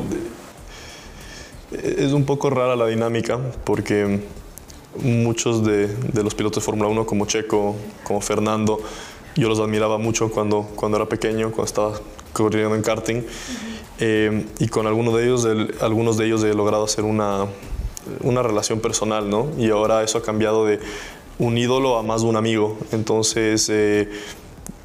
Es 1.71 2.11
un 2.11 2.25
poco 2.25 2.49
rara 2.49 2.75
la 2.75 2.87
dinámica 2.87 3.39
porque 3.63 4.21
muchos 5.01 5.63
de, 5.65 5.89
los 6.21 6.35
pilotos 6.35 6.61
de 6.61 6.65
Fórmula 6.65 6.89
1 6.89 7.05
como 7.05 7.25
Checo, 7.25 7.75
como 8.03 8.19
Fernando, 8.19 8.79
yo 9.35 9.47
los 9.47 9.59
admiraba 9.59 9.97
mucho 9.97 10.29
cuando, 10.29 10.67
cuando 10.75 10.97
era 10.97 11.07
pequeño, 11.07 11.51
cuando 11.51 11.65
estaba 11.65 11.93
corriendo 12.33 12.75
en 12.75 12.81
karting. 12.81 13.21
Eh, 13.99 14.47
y 14.59 14.67
con 14.67 14.87
algunos 14.87 15.13
de 15.15 15.23
ellos, 15.23 15.47
algunos 15.79 16.17
de 16.17 16.25
ellos 16.25 16.43
he 16.43 16.53
logrado 16.53 16.83
hacer 16.83 17.03
una, 17.05 17.45
una 18.21 18.43
relación 18.43 18.79
personal, 18.79 19.29
¿no? 19.29 19.47
Y 19.57 19.69
ahora 19.69 20.03
eso 20.03 20.17
ha 20.17 20.23
cambiado 20.23 20.65
de 20.65 20.79
un 21.39 21.57
ídolo 21.57 21.97
a 21.97 22.03
más 22.03 22.21
de 22.21 22.27
un 22.27 22.35
amigo. 22.35 22.77
Entonces, 22.91 23.69
eh, 23.69 24.09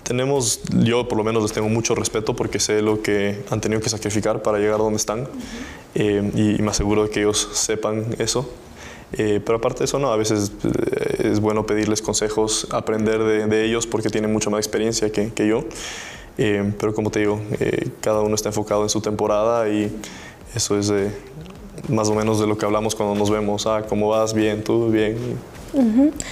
tenemos, 0.07 0.61
yo 0.85 1.09
por 1.09 1.19
lo 1.19 1.25
menos 1.25 1.43
les 1.43 1.53
tengo 1.53 1.69
mucho 1.69 1.95
respeto 1.97 2.37
porque 2.37 2.61
sé 2.61 2.81
lo 2.81 3.03
que 3.03 3.45
han 3.51 3.61
tenido 3.61 3.81
que 3.81 3.89
sacrificar 3.89 4.41
para 4.41 4.59
llegar 4.59 4.79
donde 4.79 4.99
están 4.99 5.29
eh, 5.97 6.57
y, 6.59 6.63
me 6.63 6.71
aseguro 6.71 7.05
de 7.05 7.11
que 7.11 7.21
ellos 7.21 7.49
sepan 7.53 8.15
eso. 8.19 8.49
Eh, 9.13 9.41
pero 9.45 9.59
aparte 9.59 9.81
de 9.81 9.85
eso, 9.87 9.99
no, 9.99 10.13
a 10.13 10.17
veces 10.17 10.53
eh, 10.63 11.31
es 11.33 11.41
bueno 11.41 11.67
pedirles 11.67 12.03
consejos, 12.03 12.69
aprender 12.71 13.49
de, 13.49 13.65
ellos 13.65 13.87
porque 13.87 14.09
tienen 14.09 14.33
mucha 14.33 14.49
más 14.49 14.59
experiencia 14.59 15.11
que, 15.11 15.33
que 15.33 15.49
yo. 15.49 15.65
pero 16.37 16.95
como 16.95 17.11
te 17.11 17.21
digo, 17.21 17.41
cada 18.01 18.21
uno 18.21 18.35
está 18.35 18.51
enfocado 18.51 18.83
en 18.83 18.91
su 18.91 19.01
temporada 19.01 19.69
y 19.69 19.91
eso 20.55 20.79
es 20.79 20.93
más 21.89 22.09
o 22.09 22.15
menos 22.15 22.39
de 22.39 22.47
lo 22.47 22.57
que 22.57 22.65
hablamos 22.65 22.95
cuando 22.95 23.17
nos 23.17 23.31
vemos. 23.31 23.67
Ah, 23.67 23.85
¿cómo 23.89 24.09
vas? 24.09 24.35
Bien, 24.35 24.63
tú, 24.63 24.89
bien. 24.89 25.17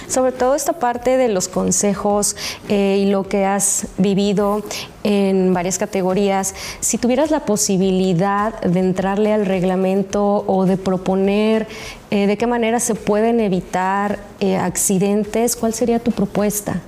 Sobre 0.07 0.31
todo 0.31 0.55
esta 0.55 0.73
parte 0.73 1.17
de 1.17 1.27
los 1.27 1.47
consejos 1.47 2.35
eh, 2.69 3.01
y 3.01 3.09
lo 3.09 3.27
que 3.27 3.45
has 3.45 3.87
vivido 3.97 4.63
en 5.03 5.53
varias 5.53 5.77
categorías, 5.77 6.55
si 6.79 6.97
tuvieras 6.97 7.31
la 7.31 7.41
posibilidad 7.45 8.59
de 8.61 8.79
entrarle 8.79 9.33
al 9.33 9.45
reglamento 9.45 10.43
o 10.47 10.65
de 10.65 10.77
proponer 10.77 11.67
eh, 12.09 12.27
de 12.27 12.37
qué 12.37 12.47
manera 12.47 12.79
se 12.79 12.95
pueden 12.95 13.39
evitar 13.39 14.19
eh, 14.39 14.57
accidentes, 14.57 15.55
¿cuál 15.55 15.73
sería 15.73 15.99
tu 15.99 16.11
propuesta? 16.11 16.81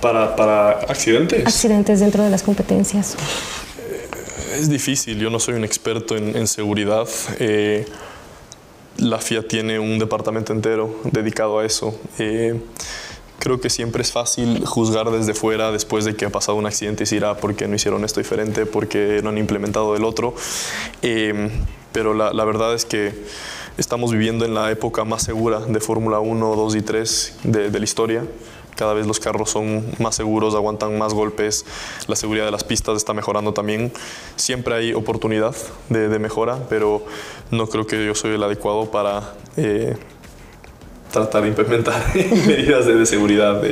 Para, 0.00 0.36
para 0.36 0.70
accidentes. 0.80 1.46
Accidentes 1.46 2.00
dentro 2.00 2.22
de 2.24 2.30
las 2.30 2.42
competencias. 2.42 3.16
Es 4.54 4.68
difícil, 4.68 5.18
yo 5.18 5.30
no 5.30 5.40
soy 5.40 5.54
un 5.54 5.64
experto 5.64 6.16
en, 6.16 6.36
en 6.36 6.46
seguridad 6.46 7.08
la 9.02 9.18
FIA 9.18 9.46
tiene 9.46 9.78
un 9.78 9.98
departamento 9.98 10.52
entero 10.52 10.94
dedicado 11.10 11.58
a 11.58 11.66
eso. 11.66 11.98
Eh, 12.18 12.60
creo 13.38 13.60
que 13.60 13.68
siempre 13.68 14.02
es 14.02 14.12
fácil 14.12 14.64
juzgar 14.64 15.10
desde 15.10 15.34
fuera 15.34 15.72
después 15.72 16.04
de 16.04 16.14
que 16.14 16.24
ha 16.24 16.30
pasado 16.30 16.56
un 16.56 16.66
accidente 16.66 17.02
y 17.02 17.04
decir, 17.04 17.24
ah, 17.24 17.36
¿por 17.36 17.56
qué 17.56 17.66
no 17.66 17.74
hicieron 17.74 18.04
esto 18.04 18.20
diferente? 18.20 18.64
¿Por 18.66 18.86
qué 18.86 19.20
no 19.22 19.30
han 19.30 19.38
implementado 19.38 19.96
el 19.96 20.04
otro? 20.04 20.34
Eh, 21.02 21.50
pero 21.92 22.14
la, 22.14 22.44
verdad 22.44 22.74
es 22.74 22.84
que 22.84 23.12
estamos 23.76 24.12
viviendo 24.12 24.44
en 24.44 24.54
la 24.54 24.70
época 24.70 25.04
más 25.04 25.24
segura 25.24 25.60
de 25.60 25.80
Fórmula 25.80 26.20
1, 26.20 26.56
2 26.56 26.76
y 26.76 26.82
3 26.82 27.38
de, 27.42 27.70
la 27.70 27.84
historia. 27.84 28.24
Cada 28.76 28.94
vez 28.94 29.06
los 29.06 29.20
carros 29.20 29.50
son 29.50 29.84
más 29.98 30.14
seguros, 30.14 30.54
aguantan 30.54 30.98
más 30.98 31.14
golpes, 31.14 31.64
la 32.06 32.16
seguridad 32.16 32.44
de 32.44 32.50
las 32.50 32.64
pistas 32.64 32.96
está 32.96 33.14
mejorando 33.14 33.52
también. 33.52 33.92
Siempre 34.36 34.74
hay 34.74 34.94
oportunidad 34.94 35.54
de, 35.88 36.18
mejora, 36.18 36.58
pero 36.68 37.04
no 37.50 37.66
creo 37.68 37.86
que 37.86 38.04
yo 38.04 38.14
soy 38.14 38.34
el 38.34 38.42
adecuado 38.42 38.90
para 38.90 39.34
eh, 39.56 39.96
tratar 41.10 41.42
de 41.42 41.48
implementar 41.48 42.02
medidas 42.14 42.86
de, 42.86 43.04
seguridad. 43.06 43.62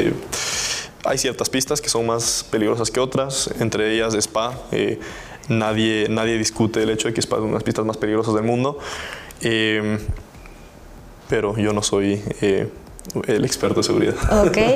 hay 1.05 1.19
ciertas 1.19 1.49
pistas 1.49 1.81
que 1.81 1.89
son 1.89 2.07
más 2.07 2.47
peligrosas 2.51 2.91
que 2.91 3.01
otras, 3.01 3.51
entre 3.61 3.95
ellas 3.95 4.15
Spa. 4.15 4.59
Eh, 4.73 5.01
nadie, 5.49 6.07
nadie 6.09 6.39
discute 6.39 6.83
el 6.83 6.91
hecho 6.91 7.09
de 7.09 7.15
que 7.15 7.21
Spa 7.21 7.37
es 7.37 7.43
una 7.43 7.51
de 7.53 7.55
las 7.55 7.65
pistas 7.65 7.85
más 7.85 7.97
peligrosas 7.97 8.35
del 8.35 8.45
mundo. 8.45 8.79
Eh, 9.43 9.99
pero 11.29 11.57
yo 11.57 11.73
no 11.73 11.83
soy 11.83 12.21
el 13.27 13.45
experto 13.45 13.81
de 13.81 13.85
seguridad. 13.85 14.47
Ok. 14.47 14.59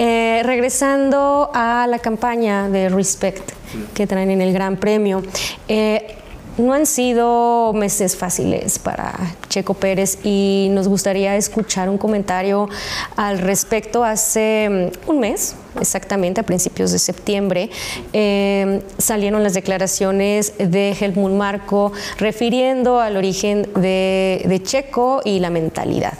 Eh, 0.00 0.42
regresando 0.44 1.50
a 1.52 1.88
la 1.88 1.98
campaña 1.98 2.68
de 2.68 2.88
Respect 2.88 3.50
que 3.94 4.06
traen 4.06 4.30
en 4.30 4.40
el 4.40 4.52
Gran 4.52 4.76
Premio. 4.76 5.24
Eh, 5.66 6.18
no 6.58 6.72
han 6.72 6.86
sido 6.86 7.72
meses 7.72 8.16
fáciles 8.16 8.78
para 8.78 9.14
Checo 9.48 9.74
Pérez 9.74 10.18
y 10.24 10.68
nos 10.72 10.88
gustaría 10.88 11.36
escuchar 11.36 11.88
un 11.88 11.98
comentario 11.98 12.68
al 13.16 13.38
respecto. 13.38 14.04
Hace 14.04 14.92
mm, 15.06 15.10
un 15.10 15.20
mes, 15.20 15.54
exactamente 15.80 16.40
a 16.40 16.44
principios 16.44 16.92
de 16.92 16.98
septiembre, 16.98 17.70
eh, 18.12 18.82
salieron 18.98 19.42
las 19.42 19.54
declaraciones 19.54 20.52
de 20.58 20.96
Helmut 20.98 21.32
Marco 21.32 21.92
refiriendo 22.18 23.00
al 23.00 23.16
origen 23.16 23.68
de, 23.74 24.60
Checo 24.64 25.22
y 25.24 25.38
la 25.38 25.50
mentalidad. 25.50 26.14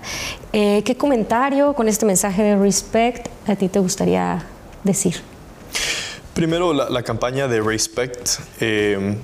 Eh, 0.52 0.82
¿Qué 0.84 0.96
comentario 0.96 1.74
con 1.74 1.88
este 1.88 2.06
mensaje 2.06 2.42
de 2.42 2.56
Respect 2.56 3.28
a 3.46 3.56
ti 3.56 3.68
te 3.68 3.80
gustaría 3.80 4.44
decir? 4.84 5.16
Primero, 6.34 6.72
la, 6.72 7.02
campaña 7.02 7.48
de 7.48 7.60
Respect. 7.60 8.28
Eh, 8.60 9.16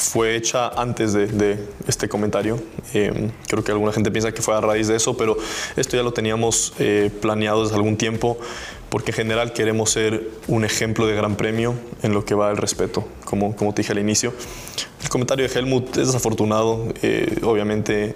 fue 0.00 0.34
hecha 0.34 0.68
antes 0.68 1.12
de, 1.12 1.58
este 1.86 2.08
comentario. 2.08 2.58
Eh, 2.94 3.30
creo 3.46 3.62
que 3.62 3.70
alguna 3.70 3.92
gente 3.92 4.10
piensa 4.10 4.32
que 4.32 4.42
fue 4.42 4.54
a 4.54 4.60
raíz 4.60 4.88
de 4.88 4.96
eso, 4.96 5.16
pero 5.16 5.36
esto 5.76 5.96
ya 5.96 6.02
lo 6.02 6.12
teníamos 6.12 6.72
eh, 6.78 7.10
planeado 7.20 7.62
desde 7.62 7.76
algún 7.76 7.96
tiempo, 7.96 8.38
porque 8.88 9.10
en 9.10 9.16
general 9.16 9.52
queremos 9.52 9.90
ser 9.90 10.28
un 10.48 10.64
ejemplo 10.64 11.06
de 11.06 11.14
gran 11.14 11.36
premio 11.36 11.74
en 12.02 12.14
lo 12.14 12.24
que 12.24 12.34
va 12.34 12.48
al 12.48 12.56
respeto, 12.56 13.06
como, 13.24 13.54
como 13.54 13.74
te 13.74 13.82
dije 13.82 13.92
al 13.92 13.98
inicio. 13.98 14.32
El 15.02 15.10
comentario 15.10 15.46
de 15.46 15.54
Helmut 15.54 15.96
es 15.98 16.06
desafortunado, 16.06 16.88
eh, 17.02 17.38
obviamente 17.42 18.14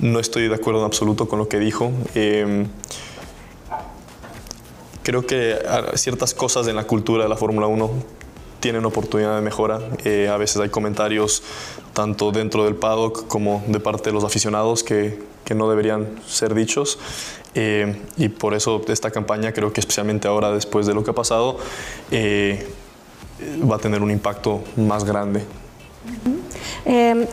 no 0.00 0.18
estoy 0.18 0.48
de 0.48 0.54
acuerdo 0.54 0.80
en 0.80 0.86
absoluto 0.86 1.28
con 1.28 1.38
lo 1.38 1.48
que 1.48 1.58
dijo 1.58 1.90
creo 5.02 5.24
que 5.24 5.56
ciertas 5.94 6.34
cosas 6.34 6.66
en 6.66 6.74
la 6.74 6.82
cultura 6.82 7.22
de 7.22 7.28
la 7.28 7.36
Fórmula 7.36 7.68
1 7.68 8.15
tienen 8.60 8.84
oportunidad 8.84 9.36
de 9.36 9.42
mejora. 9.42 9.80
Eh, 10.04 10.28
a 10.28 10.36
veces 10.36 10.60
hay 10.60 10.68
comentarios 10.68 11.42
tanto 11.92 12.32
dentro 12.32 12.64
del 12.64 12.74
paddock 12.74 13.26
como 13.26 13.62
de 13.66 13.80
parte 13.80 14.10
de 14.10 14.14
los 14.14 14.24
aficionados 14.24 14.82
que, 14.82 15.22
que 15.44 15.54
no 15.54 15.68
deberían 15.68 16.06
ser 16.26 16.54
dichos. 16.54 16.98
Eh, 17.54 18.02
y 18.16 18.28
por 18.28 18.54
eso 18.54 18.82
esta 18.88 19.10
campaña 19.10 19.52
creo 19.52 19.72
que 19.72 19.80
especialmente 19.80 20.28
ahora 20.28 20.50
después 20.50 20.86
de 20.86 20.94
lo 20.94 21.02
que 21.02 21.10
ha 21.10 21.14
pasado 21.14 21.58
eh, 22.10 22.66
va 23.70 23.76
a 23.76 23.78
tener 23.78 24.02
un 24.02 24.10
impacto 24.10 24.62
más 24.76 25.04
grande. 25.04 25.44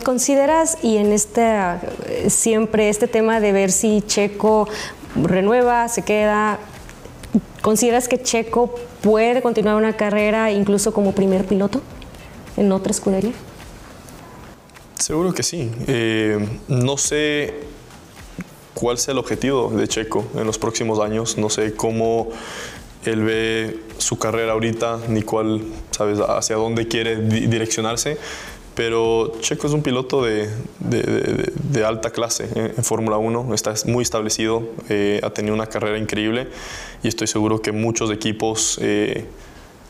¿Consideras, 0.04 0.78
y 0.82 0.96
en 0.96 1.12
este 1.12 1.56
siempre 2.28 2.88
este 2.88 3.06
tema 3.06 3.38
de 3.38 3.52
ver 3.52 3.70
si 3.70 4.02
Checo 4.02 4.66
renueva, 5.14 5.88
se 5.88 6.02
queda, 6.02 6.58
¿consideras 7.64 8.08
que 8.08 8.22
Checo 8.22 8.74
puede 9.00 9.40
continuar 9.40 9.76
una 9.76 9.96
carrera 9.96 10.52
incluso 10.52 10.92
como 10.92 11.14
primer 11.14 11.46
piloto 11.46 11.80
en 12.58 12.70
otra 12.70 12.90
escudería? 12.90 13.32
Seguro 14.98 15.32
que 15.32 15.42
sí. 15.42 15.70
Eh, 15.86 16.46
no 16.68 16.98
sé 16.98 17.54
cuál 18.74 18.98
sea 18.98 19.12
el 19.12 19.18
objetivo 19.18 19.70
de 19.70 19.88
Checo 19.88 20.26
en 20.36 20.44
los 20.44 20.58
próximos 20.58 21.00
años. 21.00 21.38
No 21.38 21.48
sé 21.48 21.74
cómo 21.74 22.28
él 23.06 23.24
ve 23.24 23.80
su 23.96 24.18
carrera 24.18 24.52
ahorita, 24.52 24.98
ni 25.08 25.22
cuál, 25.22 25.62
sabes, 25.90 26.18
hacia 26.20 26.56
dónde 26.56 26.86
quiere 26.86 27.16
direccionarse. 27.16 28.18
Pero 28.74 29.32
Checo 29.40 29.68
es 29.68 29.72
un 29.72 29.82
piloto 29.82 30.22
de, 30.22 30.48
alta 31.84 32.10
clase 32.10 32.48
en, 32.54 32.82
Fórmula 32.82 33.18
1, 33.18 33.54
está 33.54 33.74
muy 33.86 34.02
establecido, 34.02 34.64
eh, 34.88 35.20
ha 35.22 35.30
tenido 35.30 35.54
una 35.54 35.66
carrera 35.66 35.96
increíble 35.98 36.48
y 37.02 37.08
estoy 37.08 37.26
seguro 37.26 37.62
que 37.62 37.70
muchos 37.70 38.10
equipos 38.10 38.78
eh, 38.82 39.26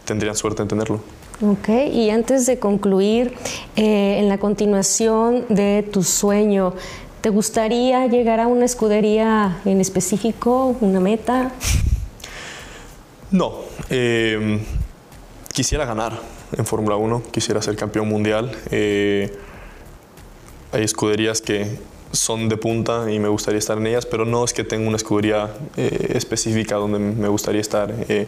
tendrían 0.05 0.37
suerte 0.37 0.63
en 0.63 0.69
tenerlo. 0.69 1.01
Ok, 1.41 1.69
y 1.93 2.11
antes 2.11 2.47
de 2.47 2.59
concluir, 2.59 3.35
eh, 3.77 4.19
en 4.19 4.29
la 4.29 4.39
continuación 4.39 5.47
de 5.49 5.89
tu 5.91 6.03
sueño, 6.03 6.75
¿te 7.23 7.31
gustaría 7.31 8.07
llegar 8.07 8.39
a 8.39 8.47
una 8.47 8.67
escudería 8.67 9.61
en 9.65 9.81
específico, 9.81 10.77
una 10.81 11.01
meta? 11.01 11.53
No, 13.31 13.63
quisiera 15.53 15.87
ganar 15.87 16.34
en 16.57 16.67
Fórmula 16.67 16.97
1, 16.97 17.23
quisiera 17.31 17.61
ser 17.63 17.77
campeón 17.77 18.09
mundial. 18.09 18.53
hay 18.71 19.31
escuderías 20.83 21.41
que 21.41 21.79
son 22.15 22.49
de 22.49 22.57
punta 22.57 23.11
y 23.11 23.19
me 23.19 23.29
gustaría 23.29 23.59
estar 23.59 23.77
en 23.77 23.87
ellas, 23.87 24.07
pero 24.07 24.25
no 24.25 24.45
es 24.45 24.53
que 24.53 24.65
tenga 24.65 24.87
una 24.87 24.97
escudería 24.97 25.51
eh, 25.77 26.13
específica 26.15 26.77
donde 26.77 26.99
me 26.99 27.29
gustaría 27.29 27.61
estar. 27.61 27.93
Eh, 28.09 28.27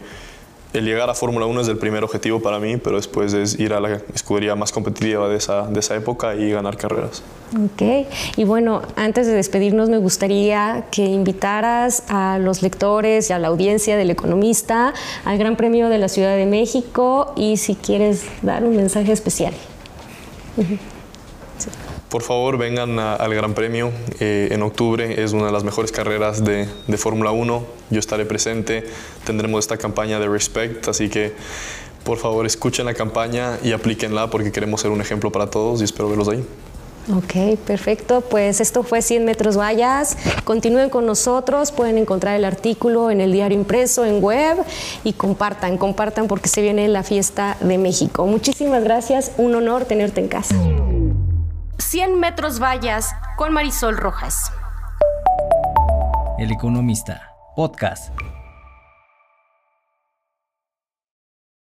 el 0.73 0.85
llegar 0.85 1.09
a 1.09 1.13
Fórmula 1.13 1.45
1 1.45 1.61
es 1.61 1.67
el 1.67 1.77
primer 1.77 2.03
objetivo 2.03 2.41
para 2.41 2.59
mí, 2.59 2.77
pero 2.77 2.97
después 2.97 3.33
es 3.33 3.59
ir 3.59 3.73
a 3.73 3.79
la 3.79 4.01
escudería 4.13 4.55
más 4.55 4.71
competitiva 4.71 5.27
de 5.27 5.37
esa, 5.37 5.67
de 5.67 5.79
esa 5.79 5.95
época 5.95 6.35
y 6.35 6.51
ganar 6.51 6.77
carreras. 6.77 7.23
Ok, 7.53 8.07
y 8.35 8.43
bueno, 8.43 8.81
antes 8.95 9.25
de 9.25 9.33
despedirnos 9.33 9.89
me 9.89 9.97
gustaría 9.97 10.85
que 10.91 11.05
invitaras 11.05 12.03
a 12.09 12.37
los 12.39 12.61
lectores 12.61 13.29
y 13.29 13.33
a 13.33 13.39
la 13.39 13.47
audiencia 13.47 13.95
del 13.95 14.09
Economista 14.09 14.93
al 15.23 15.37
Gran 15.37 15.55
Premio 15.55 15.87
de 15.87 15.97
la 15.97 16.09
Ciudad 16.09 16.35
de 16.35 16.45
México 16.45 17.33
y 17.37 17.57
si 17.57 17.75
quieres 17.75 18.25
dar 18.41 18.63
un 18.65 18.75
mensaje 18.75 19.13
especial. 19.13 19.53
Por 22.09 22.21
favor, 22.21 22.57
vengan 22.57 22.99
al 22.99 23.33
Gran 23.33 23.53
Premio 23.53 23.91
eh, 24.21 24.47
en 24.51 24.61
octubre. 24.61 25.21
Es 25.21 25.33
una 25.33 25.47
de 25.47 25.51
las 25.51 25.65
mejores 25.65 25.91
carreras 25.91 26.43
de, 26.43 26.67
Fórmula 26.97 27.31
1. 27.31 27.65
Yo 27.89 27.99
estaré 27.99 28.25
presente. 28.25 28.85
Tendremos 29.25 29.59
esta 29.59 29.75
campaña 29.75 30.17
de 30.17 30.29
Respect. 30.29 30.87
Así 30.87 31.09
que, 31.09 31.33
por 32.05 32.17
favor, 32.17 32.45
escuchen 32.45 32.85
la 32.85 32.93
campaña 32.93 33.59
y 33.61 33.73
aplíquenla 33.73 34.29
porque 34.29 34.53
queremos 34.53 34.79
ser 34.79 34.91
un 34.91 35.01
ejemplo 35.01 35.33
para 35.33 35.49
todos 35.49 35.81
y 35.81 35.83
espero 35.83 36.07
verlos 36.07 36.29
ahí. 36.29 36.45
Ok, 37.13 37.57
perfecto. 37.65 38.21
Pues 38.21 38.61
esto 38.61 38.83
fue 38.83 39.01
100 39.01 39.25
metros 39.25 39.57
vallas. 39.57 40.17
Continúen 40.45 40.89
con 40.89 41.05
nosotros. 41.05 41.73
Pueden 41.73 41.97
encontrar 41.97 42.37
el 42.37 42.45
artículo 42.45 43.11
en 43.11 43.19
el 43.19 43.33
diario 43.33 43.57
impreso, 43.57 44.05
en 44.05 44.23
web 44.23 44.57
y 45.03 45.11
compartan, 45.11 45.77
compartan 45.77 46.27
porque 46.27 46.47
se 46.47 46.61
viene 46.61 46.87
la 46.87 47.03
fiesta 47.03 47.57
de 47.59 47.77
México. 47.77 48.25
Muchísimas 48.27 48.81
gracias. 48.85 49.33
Un 49.37 49.55
honor 49.55 49.83
tenerte 49.83 50.21
en 50.21 50.29
casa. 50.29 50.55
100 51.79 52.19
metros 52.19 52.59
vallas 52.59 53.15
con 53.37 53.53
Marisol 53.53 53.97
Rojas. 53.97 54.51
El 56.37 56.51
Economista, 56.51 57.33
podcast. 57.55 58.13